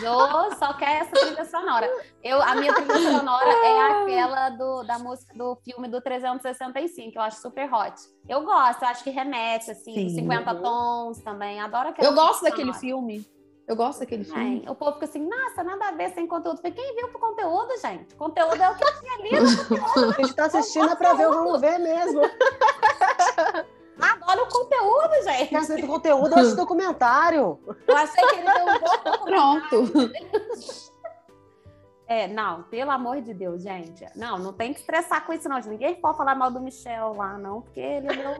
[0.00, 1.90] Jô só quer essa trilha sonora.
[2.22, 7.18] Eu, a minha trilha sonora é aquela do, da música do filme do 365, que
[7.18, 7.94] eu acho super hot.
[8.28, 10.06] Eu gosto, eu acho que remete, assim, Sim.
[10.06, 10.62] os 50 Uhum.
[10.62, 11.60] tons também.
[11.60, 12.80] Adoro aquela Eu gosto daquele sonora.
[12.80, 13.35] filme.
[13.66, 14.62] Eu gosto daquele filme.
[14.64, 16.58] É, o povo fica assim, nossa, nada a ver sem conteúdo.
[16.58, 18.14] Falei, quem viu pro conteúdo, gente?
[18.14, 19.46] Conteúdo é o que eu tinha lido.
[20.16, 22.20] A gente tá assistindo é pra ver, vamos ver mesmo.
[24.00, 25.48] Adoro o conteúdo, gente.
[25.48, 27.58] Quer assistir conteúdo, eu assisto documentário.
[27.88, 29.24] Eu achei que ele deu um bom
[29.70, 30.86] Pronto.
[32.08, 34.06] É, não, pelo amor de Deus, gente.
[34.14, 35.58] Não, não tem que estressar com isso, não.
[35.58, 38.30] Ninguém pode falar mal do Michel lá, não, porque ele é meu.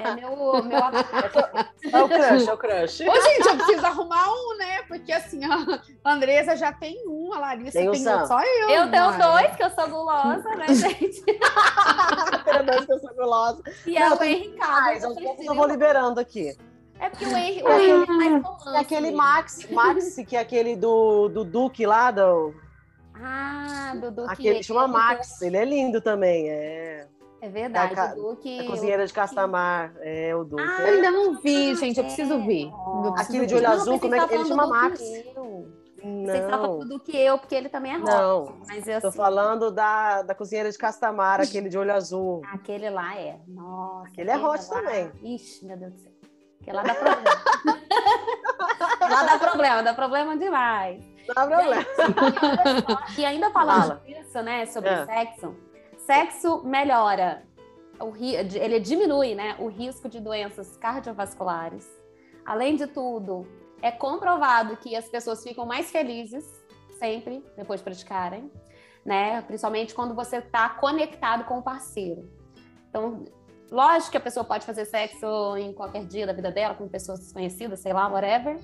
[0.00, 0.62] É meu.
[0.64, 0.78] meu
[1.92, 3.00] É o crush, é o crush.
[3.02, 4.82] Ô, gente, eu preciso arrumar um, né?
[4.88, 8.68] Porque assim, a Andresa já tem um, a Larissa Tem tem, o outro, só eu.
[8.70, 9.30] eu tenho Mara.
[9.32, 11.22] dois, que eu sou gulosa, né, gente?
[12.44, 13.62] Perdão, que eu sou gulosa.
[13.86, 15.02] E é Não, o tem Henrique Carlos.
[15.46, 16.56] eu vou liberando aqui.
[16.98, 18.76] É porque o Henrique o é mais romance.
[18.76, 19.10] É aquele.
[19.12, 22.54] Max, Max, que é aquele do, do Duque lá, do,
[23.14, 24.32] Ah, do Duque.
[24.32, 25.40] aquele chama Max.
[25.42, 26.48] Ele é lindo também.
[26.50, 27.06] É
[27.46, 28.58] É verdade, Da ca- o Duque.
[28.60, 29.94] a cozinheira de Castamar.
[30.00, 30.62] É o Duque.
[30.62, 31.96] Ah, Eu ainda não vi, gente.
[31.98, 32.64] Eu preciso ver.
[32.66, 33.60] Eu preciso Aquele de ver.
[33.60, 34.98] olho Não, azul, pensei como é que ele chama Max?
[35.00, 35.86] que eu.
[35.96, 38.10] Vocês estavam Não, falando do que eu, porque ele também é rock.
[38.10, 38.58] não.
[38.68, 42.42] Mas eu Tô assim, falando da, da cozinheira de Castamar, aquele de olho azul.
[42.52, 43.38] Aquele lá é.
[43.48, 44.08] Nossa.
[44.08, 45.10] Aquele é hot lá- também.
[45.22, 46.12] Ixi, meu Deus do céu.
[46.60, 47.22] Aquele lá dá problema.
[49.00, 51.04] lá dá problema, dá problema demais.
[51.28, 51.74] Não dá problema.
[51.82, 54.02] Gente, e E ainda falando Fala.
[54.06, 55.06] disso, né, sobre É.
[55.06, 55.56] sexo,
[56.06, 57.42] sexo melhora,
[58.00, 61.86] o ri- ele diminui, né, o risco de doenças cardiovasculares.
[62.44, 63.46] Além de tudo,
[63.82, 66.44] é comprovado que as pessoas ficam mais felizes
[66.98, 68.50] sempre depois de praticarem,
[69.04, 72.30] né, principalmente quando você está conectado com o parceiro.
[72.88, 73.24] Então,
[73.70, 77.18] lógico que a pessoa pode fazer sexo em qualquer dia da vida dela com pessoas
[77.18, 78.58] desconhecidas, sei lá, whatever.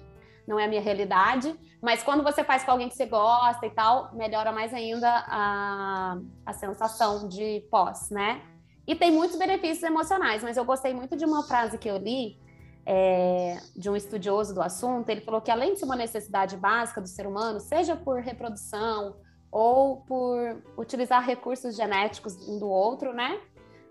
[0.46, 3.70] Não é a minha realidade, mas quando você faz com alguém que você gosta e
[3.70, 8.42] tal, melhora mais ainda a, a sensação de pós, né?
[8.86, 12.40] E tem muitos benefícios emocionais, mas eu gostei muito de uma frase que eu li
[12.84, 15.08] é, de um estudioso do assunto.
[15.08, 19.16] Ele falou que além de ser uma necessidade básica do ser humano, seja por reprodução
[19.50, 23.40] ou por utilizar recursos genéticos um do outro, né?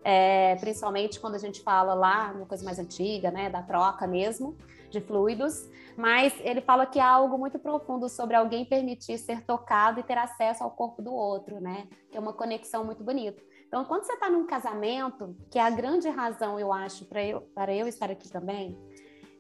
[0.04, 4.58] É, principalmente quando a gente fala lá, uma coisa mais antiga, né, da troca mesmo
[4.90, 5.70] de fluidos,
[6.02, 10.18] mas ele fala que há algo muito profundo sobre alguém permitir ser tocado e ter
[10.18, 11.88] acesso ao corpo do outro, né?
[12.10, 13.40] Que é uma conexão muito bonita.
[13.68, 17.42] Então, quando você está num casamento, que é a grande razão, eu acho, para eu,
[17.54, 18.76] para eu estar aqui também,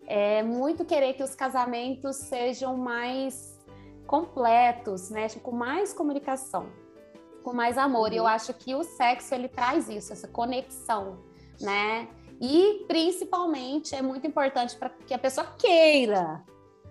[0.05, 3.59] é muito querer que os casamentos sejam mais
[4.05, 5.27] completos, né?
[5.41, 6.69] Com mais comunicação,
[7.43, 8.13] com mais amor.
[8.13, 11.23] E eu acho que o sexo, ele traz isso, essa conexão,
[11.59, 12.07] né?
[12.41, 16.43] E principalmente é muito importante para que a pessoa queira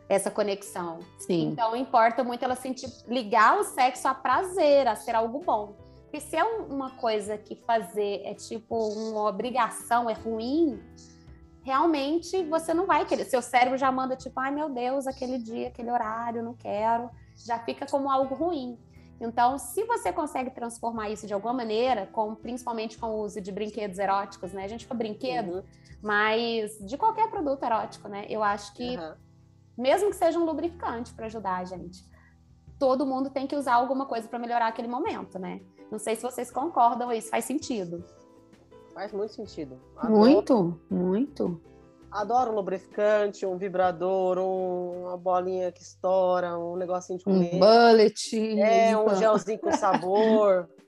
[0.09, 1.01] essa conexão.
[1.19, 1.49] Sim.
[1.49, 5.75] Então importa muito ela sentir ligar o sexo a prazer, a ser algo bom.
[6.03, 10.81] Porque se é um- uma coisa que fazer é tipo uma obrigação, é ruim,
[11.63, 13.25] realmente você não vai querer.
[13.25, 17.11] Seu cérebro já manda tipo, ai meu Deus, aquele dia, aquele horário, não quero.
[17.45, 18.79] Já fica como algo ruim.
[19.21, 23.53] Então, se você consegue transformar isso de alguma maneira, com, principalmente com o uso de
[23.53, 24.65] brinquedos eróticos, né?
[24.65, 25.63] A gente fala brinquedo, Uhum,
[26.03, 28.25] mas de qualquer produto erótico, né?
[28.31, 29.17] Eu acho que aham.
[29.77, 32.09] mesmo que seja um lubrificante para ajudar a gente.
[32.79, 35.61] Todo mundo tem que usar alguma coisa para melhorar aquele momento, né?
[35.91, 38.03] Não sei se vocês concordam, isso faz sentido.
[38.95, 39.79] Faz muito sentido.
[39.99, 41.61] Adoro, Muito, muito.
[42.11, 47.59] Adoro um lubrificante, um vibrador, um- uma bolinha que estoura, um negocinho de Um comer.
[47.59, 48.61] bullet.
[48.61, 50.69] É, um gelzinho com sabor.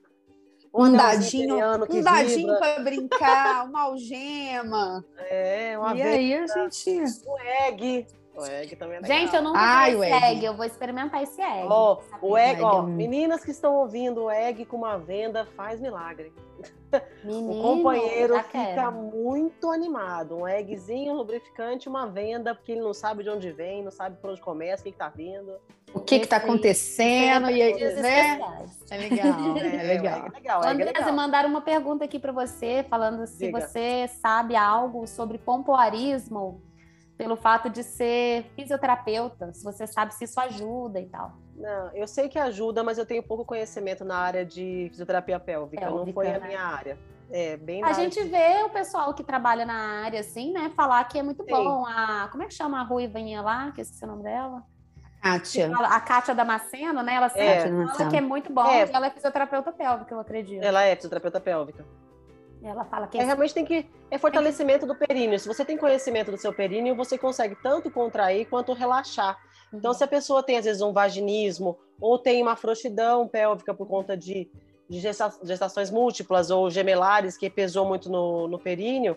[0.75, 5.05] Um anelzinho dadinho, um dadinho para brincar, uma algema.
[5.31, 6.91] É, uma e aí a gente.
[7.27, 8.07] um egg.
[8.35, 9.19] O egg também é legal.
[9.19, 10.25] Gente, eu nunca Ai, esse egg.
[10.25, 11.67] egg, eu vou experimentar esse egg.
[11.69, 14.97] Ó, o egg, Egg ó, é um- meninas que estão ouvindo, o egg com uma
[14.99, 16.33] venda faz milagre.
[17.25, 18.93] Menino, o companheiro fica quero.
[18.93, 20.37] muito animado.
[20.39, 24.17] Um eggzinho, um lubrificante, uma venda, porque ele não sabe de onde vem, não sabe
[24.17, 25.53] por onde começa, o que, que tá vindo.
[25.95, 26.43] O que tá aí.
[26.43, 27.51] acontecendo?
[27.51, 28.41] E aí, né?
[28.91, 30.27] É legal, é É, legal.
[30.27, 31.13] é legal, é legal.
[31.13, 33.61] mandaram uma pergunta aqui para você, falando se Diga.
[33.61, 36.63] você sabe algo sobre pompoarismo,
[37.23, 41.33] pelo fato de ser fisioterapeuta, se você sabe se isso ajuda e tal.
[41.57, 45.87] Não, eu sei que ajuda, mas eu tenho pouco conhecimento na área de fisioterapia pélvica,
[45.87, 46.47] não Pélvica, foi a né?
[46.49, 46.99] minha área.
[47.31, 51.19] É, bem A gente vê o pessoal que trabalha na área, assim, né, falar que
[51.19, 51.51] é muito Sim.
[51.51, 51.87] bom.
[51.87, 53.71] A, como é que chama a ruivinha lá?
[53.73, 54.63] Que eu esqueci o nome dela.
[55.23, 55.71] Kátia.
[55.77, 57.15] A Kátia Damasceno, né?
[57.15, 57.87] Ela sempre É.
[57.97, 58.67] fala que é muito bom.
[58.67, 58.91] É.
[58.93, 60.63] Ela é fisioterapeuta pélvica, eu acredito.
[60.63, 61.87] Ela é fisioterapeuta pélvica.
[62.65, 63.87] Ela fala que É, realmente tem que.
[64.11, 65.39] É fortalecimento do períneo.
[65.39, 69.37] Se você tem conhecimento do seu períneo, você consegue tanto contrair quanto relaxar.
[69.73, 73.87] Então, se a pessoa tem, às vezes, um vaginismo ou tem uma frouxidão pélvica por
[73.89, 74.51] conta de,
[74.89, 79.17] de gesta- gestações múltiplas ou gemelares que pesou muito no, no períneo,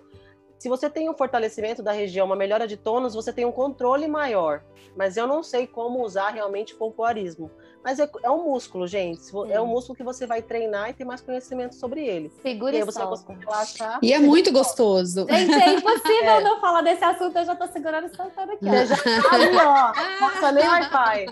[0.57, 4.07] se você tem um fortalecimento da região, uma melhora de tônus, você tem um controle
[4.07, 4.63] maior.
[4.95, 7.51] Mas eu não sei como usar realmente o folclorismo.
[7.83, 9.29] Mas é, é um músculo, gente.
[9.31, 9.71] Vo- É um Sim.
[9.71, 12.31] músculo que você vai treinar e ter mais conhecimento sobre ele.
[12.41, 13.23] segura E aí e você vai solta.
[13.25, 13.99] conseguir relaxar.
[14.01, 15.27] E é muito gostoso.
[15.29, 16.41] Gente, é impossível É.
[16.41, 17.37] não falar desse assunto.
[17.37, 18.65] Eu já tô segurando e soltando aqui.
[18.67, 18.71] ó.
[18.71, 20.21] Você já tá ali, ó.
[20.21, 21.25] Nossa, nem Wi-Fi.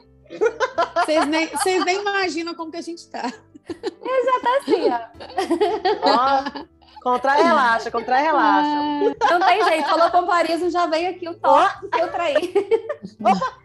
[1.06, 3.32] Vocês nem, vocês nem imaginam como que a gente tá.
[4.60, 5.00] Assim, ó.
[6.04, 6.66] Ó,
[7.02, 9.16] contrai, relaxa, contrai, relaxa.
[9.30, 9.90] Não tem jeito.
[9.90, 12.54] Falou pompoarismo, já vem aqui o toque que eu traí.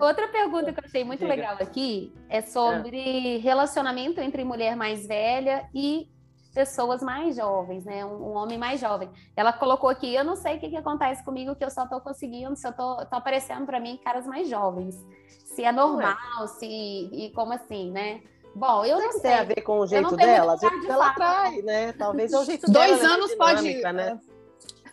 [0.00, 1.34] Outra pergunta que eu achei muito Diga.
[1.34, 6.08] legal aqui é sobre relacionamento entre mulher mais velha e
[6.54, 8.04] pessoas mais jovens, né?
[8.04, 9.08] Um, um homem mais jovem.
[9.36, 12.00] Ela colocou aqui, eu não sei o que, que acontece comigo, que eu só tô
[12.00, 14.96] conseguindo, se eu tô, tô aparecendo para mim caras mais jovens.
[15.28, 18.22] Se é normal, se e como assim, né?
[18.54, 19.54] Bom, eu não Não tem a sei.
[19.54, 21.92] ver com o jeito dela, às vezes de ela atrai, né?
[21.92, 23.36] Talvez é o jeito Dois dela, anos né?
[23.36, 23.62] pode.
[23.62, 24.18] Dinâmica, né?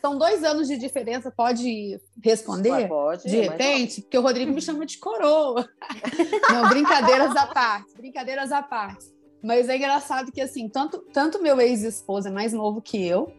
[0.02, 2.70] São dois anos de diferença, pode responder?
[2.70, 5.68] Mas pode, De mas repente, porque o Rodrigo me chama de coroa.
[6.54, 9.04] Não, brincadeiras à parte, brincadeiras à parte.
[9.42, 13.34] Mas é engraçado que, assim, tanto, tanto meu ex-esposo é mais novo que eu,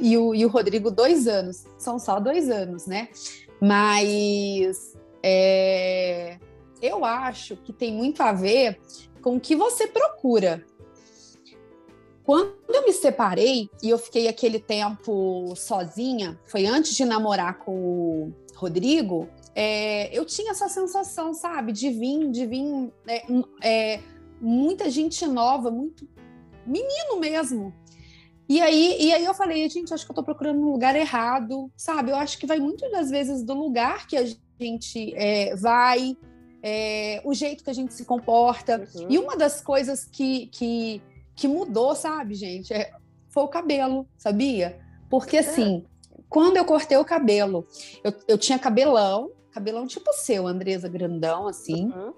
[0.00, 1.64] e o, e o Rodrigo, dois anos.
[1.78, 3.08] São só dois anos, né?
[3.60, 6.38] Mas é,
[6.82, 8.78] eu acho que tem muito a ver
[9.18, 10.64] com o que você procura.
[12.24, 17.72] Quando eu me separei e eu fiquei aquele tempo sozinha, foi antes de namorar com
[17.72, 23.22] o Rodrigo, é, eu tinha essa sensação, sabe, de vir, de vir é,
[23.62, 24.00] é,
[24.40, 26.06] muita gente nova, muito
[26.66, 27.72] menino mesmo.
[28.48, 31.70] E aí, e aí eu falei, gente, acho que eu tô procurando um lugar errado,
[31.76, 32.10] sabe?
[32.10, 34.24] Eu acho que vai muitas das vezes do lugar que a
[34.60, 36.16] gente é, vai,
[36.62, 38.88] é, o jeito que a gente se comporta.
[38.94, 39.06] Uhum.
[39.08, 41.02] E uma das coisas que, que,
[41.34, 42.92] que mudou, sabe, gente, é,
[43.28, 44.78] foi o cabelo, sabia?
[45.08, 45.84] Porque assim,
[46.28, 47.66] quando eu cortei o cabelo,
[48.04, 51.86] eu, eu tinha cabelão, cabelão tipo seu, Andresa, grandão, assim.
[51.86, 52.12] Uhum.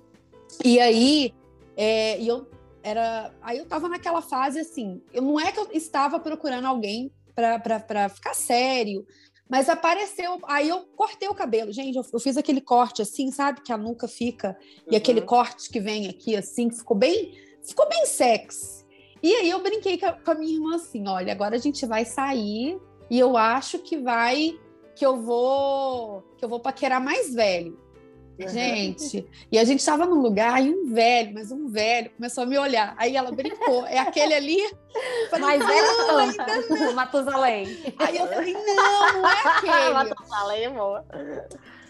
[0.65, 1.35] E aí,
[1.77, 2.47] é, e eu
[2.83, 3.33] era.
[3.41, 5.03] Aí eu tava naquela fase assim.
[5.13, 9.07] Eu, não é que eu estava procurando alguém para ficar sério,
[9.51, 10.39] mas apareceu.
[10.45, 11.73] Aí eu cortei o cabelo.
[11.73, 13.61] Gente, eu, eu fiz aquele corte assim, sabe?
[13.63, 14.57] Que a nuca fica.
[14.91, 15.27] E aquele Uhum.
[15.27, 17.35] corte que vem aqui, assim, que ficou bem.
[17.63, 18.85] Ficou bem sexy.
[19.23, 21.85] E aí eu brinquei com a, com a minha irmã assim: olha, agora a gente
[21.85, 24.59] vai sair e eu acho que vai.
[24.95, 26.23] Que eu vou.
[26.39, 27.79] Que eu vou paquerar mais velho.
[28.49, 32.47] Gente, e a gente estava num lugar e um velho, mas um velho, começou a
[32.47, 32.95] me olhar.
[32.97, 34.59] Aí ela brincou, é aquele ali?
[35.31, 36.93] Falei, Mais não, ainda canta.
[36.93, 37.95] Matusalém.
[37.99, 39.91] Aí eu falei, não, não é aquele.
[39.93, 41.05] Matusalém, amor.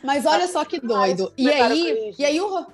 [0.03, 1.33] Mas olha só que doido.
[1.37, 2.67] E aí, e aí o,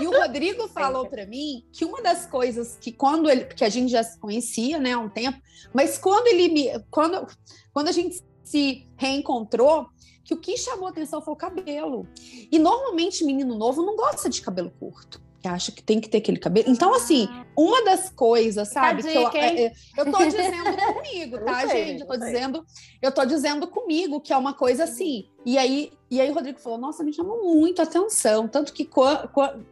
[0.00, 3.68] e o Rodrigo falou para mim que uma das coisas que quando ele, que a
[3.68, 5.38] gente já se conhecia, né, há um tempo,
[5.72, 7.26] mas quando ele me, quando,
[7.72, 9.86] quando a gente se reencontrou,
[10.24, 12.06] que o que chamou atenção foi o cabelo.
[12.50, 15.20] E normalmente menino novo não gosta de cabelo curto.
[15.40, 16.70] Que acha que tem que ter aquele cabelo.
[16.70, 19.02] Então, assim, uma das coisas, sabe?
[19.02, 20.52] que eu, dica, é- é- eu tô dizendo
[20.94, 22.00] comigo, tá, sei, gente?
[22.02, 22.66] Eu tô dizendo,
[23.02, 25.28] eu tô dizendo comigo que é uma coisa assim.
[25.44, 28.46] E aí, e aí o Rodrigo falou: Nossa, me chamou muito a atenção.
[28.46, 28.88] Tanto que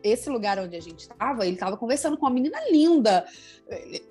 [0.03, 3.25] esse lugar onde a gente estava, ele estava conversando com uma menina linda,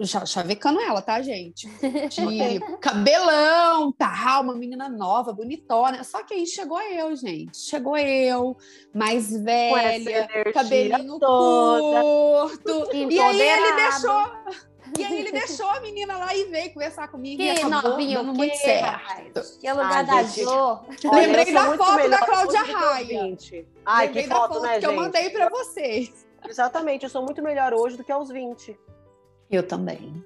[0.05, 1.67] cha- chavecando ela, tá, gente?
[2.09, 6.03] De cabelão, tal, uma menina nova, bonitona.
[6.03, 7.57] Só que aí chegou eu, gente.
[7.57, 8.55] Chegou eu,
[8.93, 12.01] mais velha, cabelinho toda.
[12.01, 12.95] curto.
[12.95, 14.68] E aí ele deixou.
[14.97, 18.19] E aí ele deixou a menina lá e veio conversar comigo e Que acabou novinho,
[18.19, 19.60] dando que muito certo.
[19.60, 20.43] Que lugar Ah, da gente.
[20.43, 20.49] Jô.
[20.52, 23.23] Olha, Lembrei eu sou da foto da Cláudia Raia.
[23.23, 23.67] 20.
[23.86, 24.99] Ai, Lembrei que da foto, foto né, que eu gente?
[24.99, 26.25] mandei para vocês.
[26.47, 28.78] Exatamente, eu sou muito melhor hoje do que aos 20.
[29.52, 30.23] Eu também.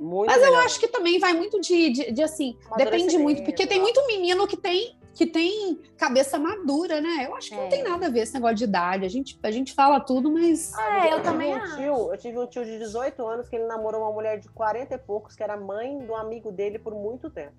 [0.00, 0.64] Muito Mas eu melhor.
[0.64, 4.48] acho que também vai muito de, de, de, assim, depende muito, porque tem muito menino
[4.48, 7.26] que tem que tem cabeça madura, né?
[7.26, 7.62] Eu acho que É.
[7.62, 9.04] não tem nada a ver esse negócio de idade.
[9.04, 12.18] A gente, a gente fala tudo, mas Ah, É, eu tive também um tio, eu
[12.18, 15.34] tive um tio de 18 anos que ele namorou uma mulher de 40 e poucos,
[15.36, 17.52] que era mãe do amigo dele por muito tempo.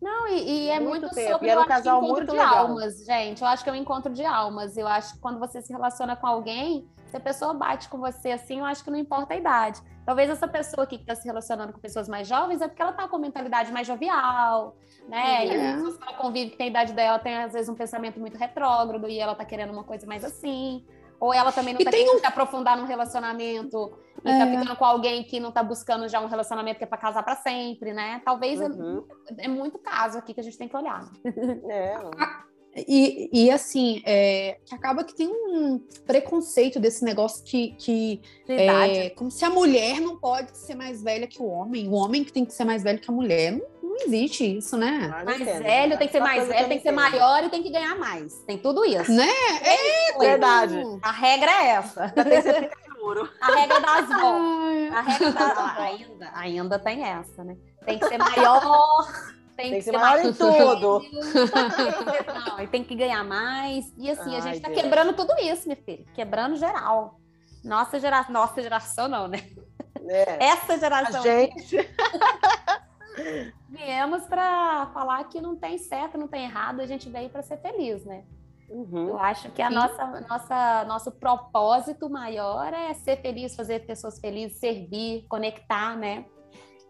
[0.00, 1.32] Não, e, e é muito, Muito tempo.
[1.32, 2.56] sobre E era um casal encontro muito de legal.
[2.68, 3.42] almas, gente.
[3.42, 4.76] Eu acho que é um encontro de almas.
[4.76, 8.30] Eu acho que quando você se relaciona com alguém, se a pessoa bate com você
[8.30, 9.80] assim, eu acho que não importa a idade.
[10.06, 12.92] Talvez essa pessoa aqui que está se relacionando com pessoas mais jovens é porque ela
[12.92, 14.76] tá com mentalidade mais jovial,
[15.08, 15.46] né?
[15.46, 15.68] E É.
[15.70, 18.20] as pessoas que ela convive que tem a idade dela tem, às vezes, um pensamento
[18.20, 20.86] muito retrógrado e ela tá querendo uma coisa mais assim.
[21.20, 24.58] Ou ela também não E tá tem querendo se aprofundar num relacionamento e tá É.
[24.58, 27.34] ficando com alguém que não tá buscando já um relacionamento que é pra casar pra
[27.36, 28.22] sempre, né?
[28.24, 29.04] Talvez é- Uhum.
[29.38, 31.08] é muito caso aqui que a gente tem que olhar.
[31.70, 31.96] É.
[32.86, 39.10] E, e assim, é, que acaba que tem um preconceito desse negócio que, que é
[39.10, 42.32] como se a mulher não pode ser mais velha que o homem, o homem que
[42.32, 43.52] tem que ser mais velho que a mulher.
[43.52, 43.68] Não, não
[44.04, 45.10] existe isso, né?
[45.14, 45.62] Ah, mais entendo.
[45.62, 47.96] velho, tem que ser Só mais velho, tem que ser maior e tem que ganhar
[47.96, 48.34] mais.
[48.46, 49.10] Tem tudo isso.
[49.12, 49.28] Né?
[50.18, 50.82] Verdade.
[51.02, 52.12] A regra é essa.
[53.40, 54.10] A regra das.
[54.10, 57.56] Ai, A regra da ainda, ainda tem essa, né?
[57.86, 59.06] Tem que ser maior,
[59.56, 61.00] tem, Tem que ser maior em tudo.
[62.50, 63.92] Não, e tem que ganhar mais.
[63.96, 64.80] E assim, a Ai, gente tá Deus.
[64.82, 66.04] quebrando tudo isso, minha filha.
[66.14, 67.18] Quebrando geral.
[67.64, 69.42] Nossa geração, nossa geração não, né?
[70.06, 70.44] É.
[70.46, 71.76] Essa A geração gente.
[73.68, 77.58] viemos para falar que não tem certo, não tem errado, a gente veio para ser
[77.58, 78.24] feliz, né?
[78.68, 79.08] Uhum.
[79.08, 79.74] Eu acho que a Sim.
[79.74, 86.26] nossa, nossa, nosso propósito maior é ser feliz, fazer pessoas felizes, servir, conectar, né?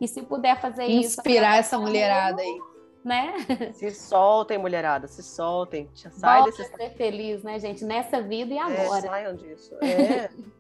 [0.01, 2.59] E se puder fazer isso, Inspirar essa mulherada aí.
[3.05, 3.35] né?
[3.75, 5.89] Se soltem, mulherada, se soltem.
[5.95, 6.67] Sai Bora desses.
[6.77, 7.85] ser feliz, né, gente?
[7.85, 9.01] Nessa vida e É, agora.
[9.03, 9.73] saiam disso.
[9.83, 10.31] É.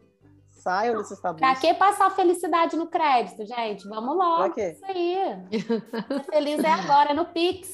[0.68, 1.40] Saiam desses tabus.
[1.40, 3.88] Pra que passar felicidade no crédito, gente?
[3.88, 4.44] Vamos logo.
[4.44, 4.72] Pra quê?
[4.72, 5.60] Isso aí.
[5.62, 7.68] Ser feliz é agora, é no Pix.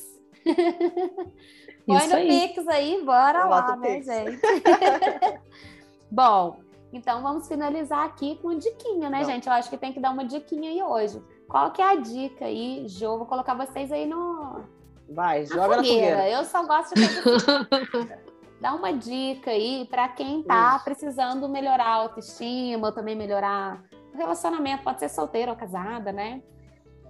[1.87, 2.29] Põe Isso no aí.
[2.29, 4.07] Pix aí, bora Bota lá, né, Pix.
[4.07, 4.41] gente?
[6.11, 6.57] Bom,
[6.93, 9.27] então vamos finalizar aqui com uma diquinha, né, Vamos.
[9.27, 9.47] gente?
[9.49, 11.21] Eu acho que tem que dar uma diquinha aí hoje.
[11.49, 13.19] Qual que é a dica aí, Jô?
[13.19, 14.65] Vou colocar vocês aí no,
[15.11, 16.29] Vai, na joga na fogueira.
[16.29, 17.03] Eu só gosto de
[18.65, 24.17] Dá uma dica aí para quem tá precisando melhorar a autoestima, ou também melhorar o
[24.17, 26.43] relacionamento, pode ser solteira ou casada, né?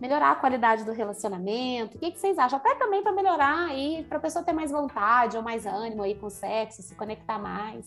[0.01, 1.97] Melhorar a qualidade do relacionamento.
[1.97, 2.59] O que, que vocês acham?
[2.59, 6.17] Até também para melhorar aí, para a pessoa ter mais vontade ou mais ânimo aí
[6.17, 7.87] com o sexo, se conectar mais,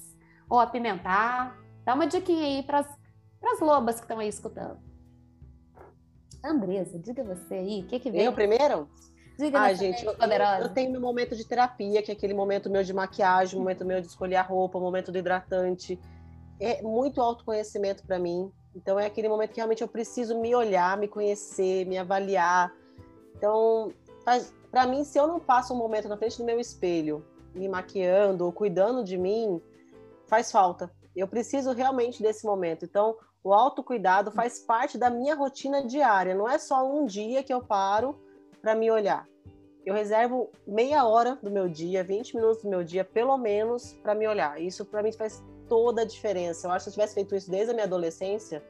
[0.49, 1.60] ou apimentar.
[1.84, 4.80] Dá uma diquinha aí para as lobas que estão aí escutando.
[6.41, 8.32] Andresa, diga você aí, o que que Eu veio?
[8.32, 8.89] primeiro?
[9.38, 10.15] Diga Ai, gente, eu,
[10.62, 14.02] eu tenho meu momento de terapia, que é aquele momento meu de maquiagem, momento meu
[14.02, 16.00] de escolher a roupa, momento do hidratante.
[16.60, 18.52] É muito autoconhecimento para mim.
[18.76, 22.73] Então é aquele momento que realmente eu preciso me olhar, me conhecer, me avaliar.
[23.36, 23.93] Então,
[24.71, 27.23] para mim, se eu não passo um momento na frente do meu espelho,
[27.54, 29.62] me maquiando ou cuidando de mim,
[30.26, 30.91] faz falta.
[31.15, 32.86] Eu preciso realmente desse momento.
[32.86, 36.34] Então, o autocuidado faz parte da minha rotina diária.
[36.34, 38.19] Não é só um dia que eu paro
[38.67, 39.25] para me olhar.
[39.86, 44.13] Eu reservo meia hora do meu dia, 20 minutos do meu dia, pelo menos, para
[44.13, 44.62] me olhar.
[44.62, 46.67] Isso para mim faz toda a diferença.
[46.67, 48.62] Eu acho que se eu tivesse feito isso desde a minha adolescência,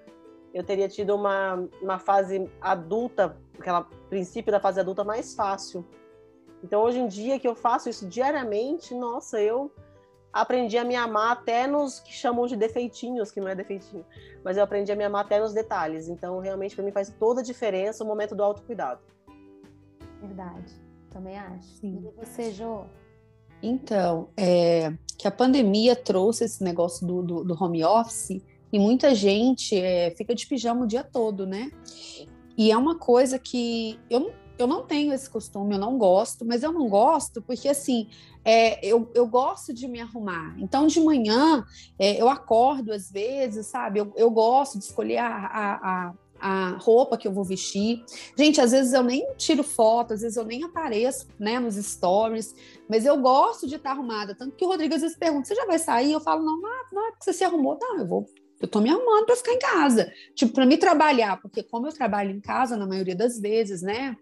[0.54, 5.84] eu teria tido uma, uma fase adulta, aquela princípio da fase adulta mais fácil.
[6.64, 9.72] Então, hoje em dia que eu faço isso diariamente, nossa, eu
[10.32, 14.06] aprendi a me amar até nos que chamam de defeitinhos, que não é defeitinho,
[14.44, 16.08] mas eu aprendi a me amar até nos detalhes.
[16.08, 19.17] Então, realmente, para mim faz toda a diferença o momento do autocuidado.
[20.22, 20.74] Verdade,
[21.12, 21.68] também acho.
[21.78, 22.04] Sim.
[22.06, 22.86] E você, Jô?
[23.62, 29.16] Então, é, que a pandemia trouxe esse negócio do, do, do home office e muita
[29.16, 31.72] gente é, fica de pijama o dia todo, né?
[32.58, 36.46] E é uma coisa que eu, não- eu não tenho esse costume, eu não gosto,
[36.46, 38.10] mas eu não gosto porque, assim,
[38.44, 40.56] é, eu, eu gosto de me arrumar.
[40.60, 41.64] Então, de manhã,
[42.00, 44.00] é, eu acordo às vezes, sabe?
[44.00, 48.04] Eu, eu gosto de escolher a, a, a, a roupa que eu vou vestir.
[48.38, 52.56] Gente, às vezes eu nem tiro foto, às vezes eu nem apareço, né, nos stories,
[52.90, 54.36] mas eu gosto de estar arrumada.
[54.36, 56.12] Tanto que o Rodrigo às vezes pergunta: você já vai sair?
[56.12, 58.26] Eu falo: não, não, não é você se arrumou, não, eu vou.
[58.60, 61.94] Eu tô me arrumando para ficar em casa, tipo, para me trabalhar, porque como eu
[61.94, 64.18] trabalho em casa na maioria das vezes, né,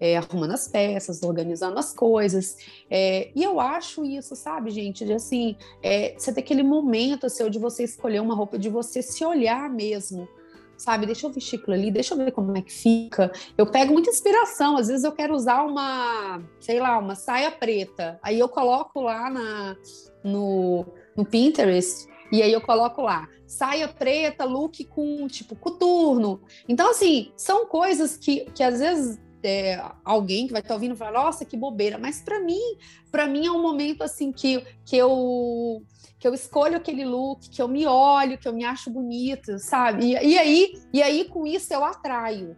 [0.00, 2.56] é, arrumando as peças, organizando as coisas,
[2.90, 7.48] é, e eu acho isso, sabe, gente, de assim, é, você ter aquele momento seu
[7.48, 10.28] de você escolher uma roupa, de você se olhar mesmo,
[10.76, 11.06] sabe?
[11.06, 13.32] Deixa eu vestir aquilo ali, deixa eu ver como é que fica.
[13.56, 18.18] Eu pego muita inspiração, às vezes eu quero usar uma, sei lá, uma saia preta.
[18.22, 19.76] Aí eu coloco lá na,
[20.22, 20.84] no,
[21.16, 26.40] no Pinterest e aí eu coloco lá saia preta, look com tipo coturno.
[26.68, 31.24] Então, assim, são coisas que, que às vezes é, alguém que vai estar ouvindo fala,
[31.24, 32.76] nossa, que bobeira, mas para mim,
[33.10, 35.82] para mim é um momento assim que, que eu
[36.18, 40.06] que eu escolho aquele look, que eu me olho, que eu me acho bonita, sabe?
[40.06, 42.56] E, e aí, e aí com isso eu atraio.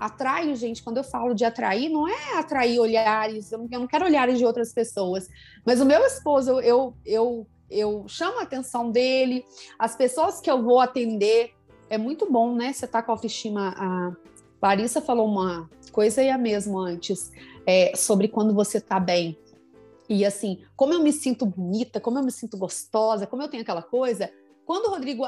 [0.00, 3.86] Atraio, gente, quando eu falo de atrair, não é atrair olhares, eu não, eu não
[3.86, 5.28] quero olhares de outras pessoas,
[5.64, 9.44] mas o meu esposo, eu, eu, eu chamo a atenção dele,
[9.78, 11.52] as pessoas que eu vou atender,
[11.90, 12.72] é muito bom, né?
[12.72, 13.74] Você tá com a autoestima.
[13.76, 14.24] A
[14.64, 17.30] Larissa falou uma coisa e a mesma antes,
[17.66, 19.38] é, sobre quando você tá bem.
[20.08, 23.62] E assim, como eu me sinto bonita, como eu me sinto gostosa, como eu tenho
[23.62, 24.30] aquela coisa.
[24.64, 25.24] Quando o Rodrigo.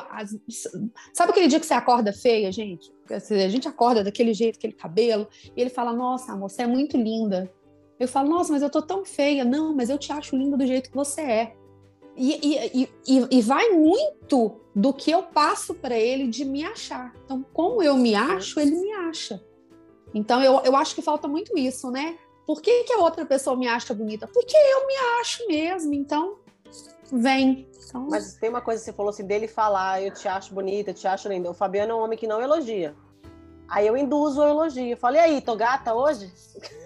[1.12, 2.90] Sabe aquele dia que você acorda feia, gente?
[3.10, 6.96] A gente acorda daquele jeito, aquele cabelo, e ele fala: Nossa, amor, você é muito
[6.96, 7.52] linda.
[8.00, 9.44] Eu falo: Nossa, mas eu tô tão feia.
[9.44, 11.56] Não, mas eu te acho linda do jeito que você é.
[12.16, 17.14] E, e, e, e vai muito do que eu passo para ele de me achar.
[17.24, 19.42] Então, como eu me acho, ele me acha.
[20.14, 22.18] Então, eu, eu acho que falta muito isso, né?
[22.46, 24.26] Por que, que a outra pessoa me acha bonita?
[24.26, 25.92] Porque eu me acho mesmo.
[25.92, 26.38] Então,
[27.12, 27.68] vem.
[27.86, 28.06] Então...
[28.08, 30.94] Mas tem uma coisa que você falou assim, dele falar, eu te acho bonita, eu
[30.94, 31.50] te acho linda.
[31.50, 32.94] O Fabiano é um homem que não elogia.
[33.68, 34.92] Aí eu induzo o elogio.
[34.92, 36.32] Eu falei, e aí, tô gata hoje?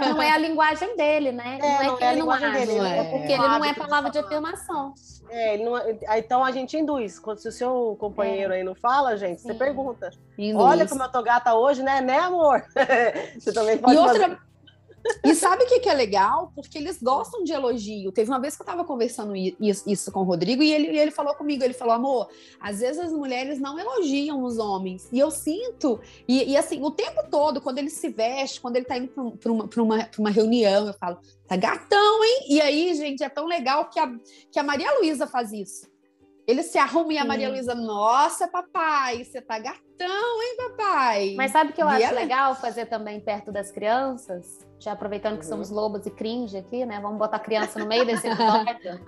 [0.00, 1.58] Não é a linguagem dele, né?
[1.60, 3.64] É, não é não que é ele não acha, dele, é, é porque ele não
[3.64, 4.94] é palavra de afirmação.
[5.30, 7.18] É, não, é, então a gente induz.
[7.18, 8.58] Quando se o seu companheiro é.
[8.58, 9.48] aí não fala, gente, Sim.
[9.48, 10.10] você pergunta.
[10.38, 10.64] Induz.
[10.64, 12.00] Olha como eu tô gata hoje, né?
[12.00, 12.64] Né, amor?
[13.38, 14.38] você também pode e outra, fazer.
[15.22, 16.50] E sabe o que, que é legal?
[16.54, 18.10] Porque eles gostam de elogio.
[18.12, 21.10] Teve uma vez que eu estava conversando isso, isso, com o Rodrigo e ele, ele
[21.10, 22.28] falou comigo, ele falou, amor,
[22.60, 25.08] às vezes as mulheres não elogiam os homens.
[25.12, 28.84] E eu sinto, e, e assim, o tempo todo, quando ele se veste, quando ele
[28.84, 32.46] está indo para uma, uma, uma reunião, eu falo, tá gatão, hein?
[32.48, 34.10] E aí, gente, é tão legal que a,
[34.50, 35.86] que a Maria Luísa faz isso.
[36.46, 41.34] Ele se arruma e a Maria Luísa, nossa, papai, você tá gatão, hein, papai?
[41.36, 44.64] Mas sabe o que eu acho legal fazer também perto das crianças?
[44.84, 45.76] já aproveitando que somos uhum.
[45.76, 47.00] lobos e cringe aqui, né?
[47.00, 49.00] Vamos botar criança no meio desse episódio.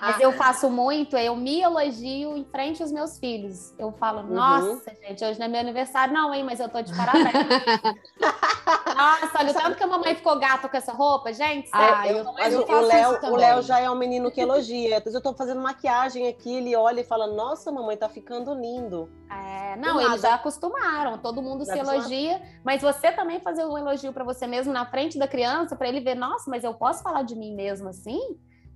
[0.00, 3.72] Mas eu faço muito, eu me elogio em frente aos meus filhos.
[3.78, 4.34] Eu falo, uhum.
[4.34, 6.42] nossa, gente, hoje não é meu aniversário, não, hein?
[6.42, 7.24] Mas eu tô de parabéns.
[8.96, 11.70] nossa, olha o tanto que a mamãe ficou gata com essa roupa, gente.
[11.72, 15.00] Ah, eu, eu, eu o Léo, o Léo já é um menino que elogia.
[15.06, 19.08] Eu tô fazendo maquiagem aqui, ele olha e fala, nossa, mamãe, tá ficando lindo.
[19.30, 23.76] É, não, eles já acostumaram, todo mundo já se elogia, mas você também fazer um
[23.76, 27.02] elogio para você mesmo na frente da criança, para ele ver, nossa, mas eu posso
[27.02, 28.20] falar de mim mesmo assim?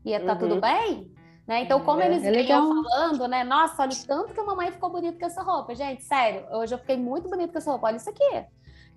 [0.04, 0.38] E tá uhum.
[0.38, 1.10] tudo bem?
[1.46, 1.62] Né?
[1.62, 3.44] Então, como é, eles é falando, né?
[3.44, 5.74] Nossa, olha tanto que a mamãe ficou bonita com essa roupa.
[5.74, 8.44] Gente, sério, hoje eu fiquei muito bonita com essa roupa, olha isso aqui.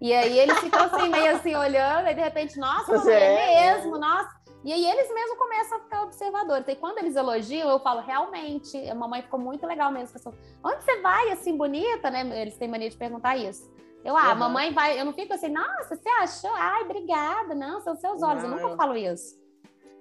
[0.02, 3.76] E aí eles ficam assim, meio assim, olhando, e de repente, nossa, mamãe, é, é
[3.76, 4.39] mesmo, nossa.
[4.64, 6.68] E aí eles mesmos começam a ficar observadores.
[6.68, 10.20] E quando eles elogiam, eu falo, realmente, a mamãe ficou muito legal mesmo.
[10.64, 12.41] Onde você vai assim, bonita, né?
[12.41, 13.72] Eles têm mania de perguntar isso.
[14.03, 14.39] Eu, ah, uhum.
[14.39, 14.99] mamãe vai.
[14.99, 16.51] Eu não fico assim, nossa, você achou?
[16.53, 17.55] Ai, obrigada.
[17.55, 18.43] Não, são seus olhos.
[18.43, 18.78] Não, eu nunca eu...
[18.78, 19.39] falo isso.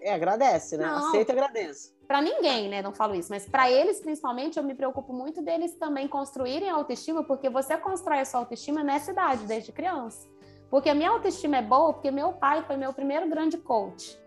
[0.00, 0.86] É, agradece, né?
[0.86, 1.08] Não.
[1.08, 1.92] Aceita e agradece.
[2.06, 2.80] Para ninguém, né?
[2.80, 6.74] Não falo isso, mas para eles, principalmente, eu me preocupo muito deles também construírem a
[6.74, 10.26] autoestima, porque você constrói a sua autoestima nessa idade, desde criança.
[10.70, 14.18] Porque a minha autoestima é boa, porque meu pai foi meu primeiro grande coach.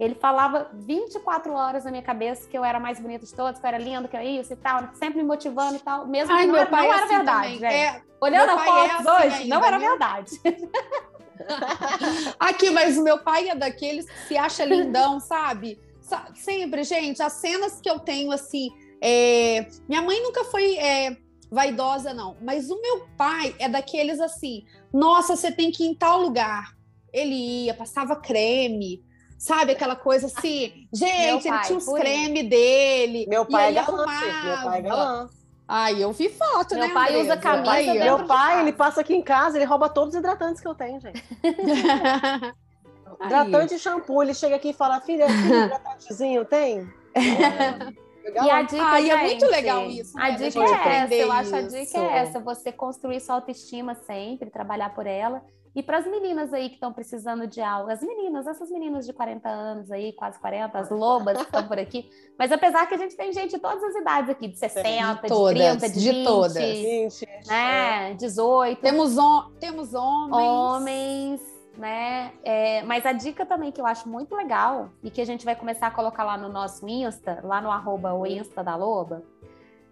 [0.00, 3.60] Ele falava 24 horas na minha cabeça que eu era a mais bonita de todos,
[3.60, 6.32] que eu era linda, que eu isso e tal, sempre me motivando e tal, mesmo
[6.32, 7.64] Ai, que não, era, não é era assim verdade.
[7.66, 10.40] É, Olhando a fotos é assim hoje, ainda, não era verdade.
[12.40, 15.78] Aqui, mas o meu pai é daqueles que se acha lindão, sabe?
[16.34, 18.70] Sempre, gente, as cenas que eu tenho assim.
[19.02, 19.66] É...
[19.86, 21.16] Minha mãe nunca foi é,
[21.50, 25.94] vaidosa, não, mas o meu pai é daqueles assim: nossa, você tem que ir em
[25.94, 26.74] tal lugar.
[27.12, 29.04] Ele ia, passava creme,
[29.40, 30.86] Sabe aquela coisa assim?
[30.92, 33.24] Gente, pai, ele tinha os creme dele.
[33.26, 33.96] Meu pai é galã.
[33.96, 35.30] Meu pai é galã.
[35.66, 36.92] Ai, eu vi foto, meu né?
[36.92, 40.12] Pai usa camisa meu pai, meu pai ele passa aqui em casa, ele rouba todos
[40.12, 41.24] os hidratantes que eu tenho, gente.
[43.24, 44.22] Hidratante e shampoo.
[44.22, 46.86] Ele chega aqui e fala: Filha, hidratantezinho tem?
[48.22, 48.44] É.
[48.44, 50.14] E a dica, ah, gente, é muito legal isso.
[50.14, 50.22] Né?
[50.22, 54.50] A dica é essa, eu acho a dica é essa, você construir sua autoestima sempre,
[54.50, 55.42] trabalhar por ela
[55.74, 59.12] e para as meninas aí que estão precisando de algo, as meninas, essas meninas de
[59.12, 62.10] 40 anos aí, quase 40, as lobas que estão por aqui.
[62.36, 65.28] Mas apesar que a gente tem gente de todas as idades aqui, de 60, de,
[65.28, 66.54] todas, de 30, de, de 20, todas.
[66.54, 68.80] 20, né, 18.
[68.80, 70.32] Temos, on, temos homens.
[70.32, 71.40] Homens,
[71.76, 72.32] né?
[72.42, 75.54] É, mas a dica também que eu acho muito legal e que a gente vai
[75.54, 79.22] começar a colocar lá no nosso Insta, lá no arroba o Insta da Loba,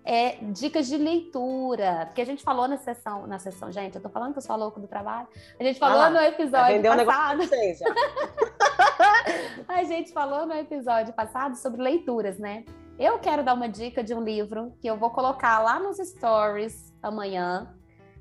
[0.08, 4.08] é, dicas de leitura, porque a gente falou na sessão, na sessão, gente, eu tô
[4.08, 5.28] falando que eu sou louco do trabalho.
[5.60, 7.42] A gente falou ah, no episódio passado.
[9.68, 12.64] a gente falou no episódio passado sobre leituras, né?
[12.98, 16.90] Eu quero dar uma dica de um livro que eu vou colocar lá nos stories
[17.02, 17.76] amanhã,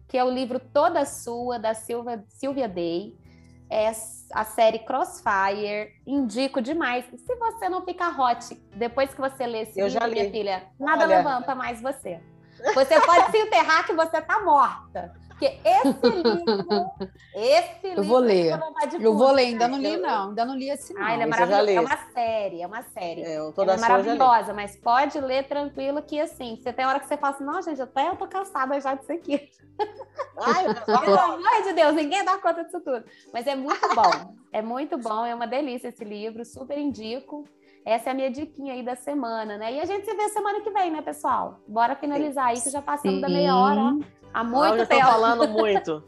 [0.10, 3.18] que é o livro Toda Sua, da Silvia, Silvia Day
[3.70, 3.92] é
[4.34, 5.94] a série Crossfire.
[6.06, 7.06] Indico demais.
[7.06, 11.04] Se você não ficar hot depois que você lê esse Eu livro, minha filha, nada
[11.04, 11.18] Olha.
[11.18, 12.20] levanta mais você.
[12.74, 15.14] Você pode se enterrar que você tá morta.
[15.38, 16.92] Porque esse livro,
[17.36, 18.02] esse livro.
[18.02, 18.60] Eu vou ler.
[19.00, 20.30] Eu vou ler, ainda não li, não.
[20.30, 21.04] Ainda não li esse não.
[21.04, 21.70] Ah, ele é maravilhoso.
[21.70, 23.22] É uma série, é uma série.
[23.22, 27.16] É, eu é maravilhosa, mas pode ler tranquilo que assim, você tem hora que você
[27.18, 29.48] fala assim, não, gente, até eu tô cansada já disso aqui.
[30.42, 33.04] Ai, Pelo amor de Deus, ninguém dá conta disso tudo.
[33.32, 34.36] Mas é muito bom.
[34.52, 37.46] É muito bom, é uma delícia esse livro, super indico.
[37.86, 39.74] Essa é a minha diquinha aí da semana, né?
[39.74, 41.60] E a gente se vê semana que vem, né, pessoal?
[41.68, 43.22] Bora finalizar aí, que já passamos Sim.
[43.22, 43.98] da meia hora.
[44.38, 45.04] Há muito tempo.
[45.04, 46.04] falando muito.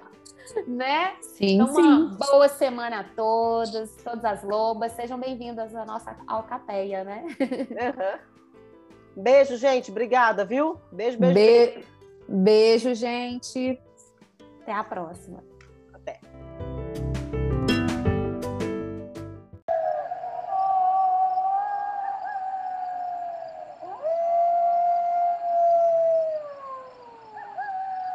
[0.68, 1.14] né?
[1.22, 1.80] Sim, então, sim.
[1.80, 4.92] Uma boa semana a todos, todas as lobas.
[4.92, 7.24] Sejam bem-vindas à nossa alcateia, né?
[7.40, 9.22] Uhum.
[9.22, 9.90] Beijo, gente.
[9.90, 10.78] Obrigada, viu?
[10.92, 11.34] Beijo, beijo.
[11.34, 11.84] Be
[12.28, 13.80] beijo, gente.
[14.60, 15.42] Até a próxima.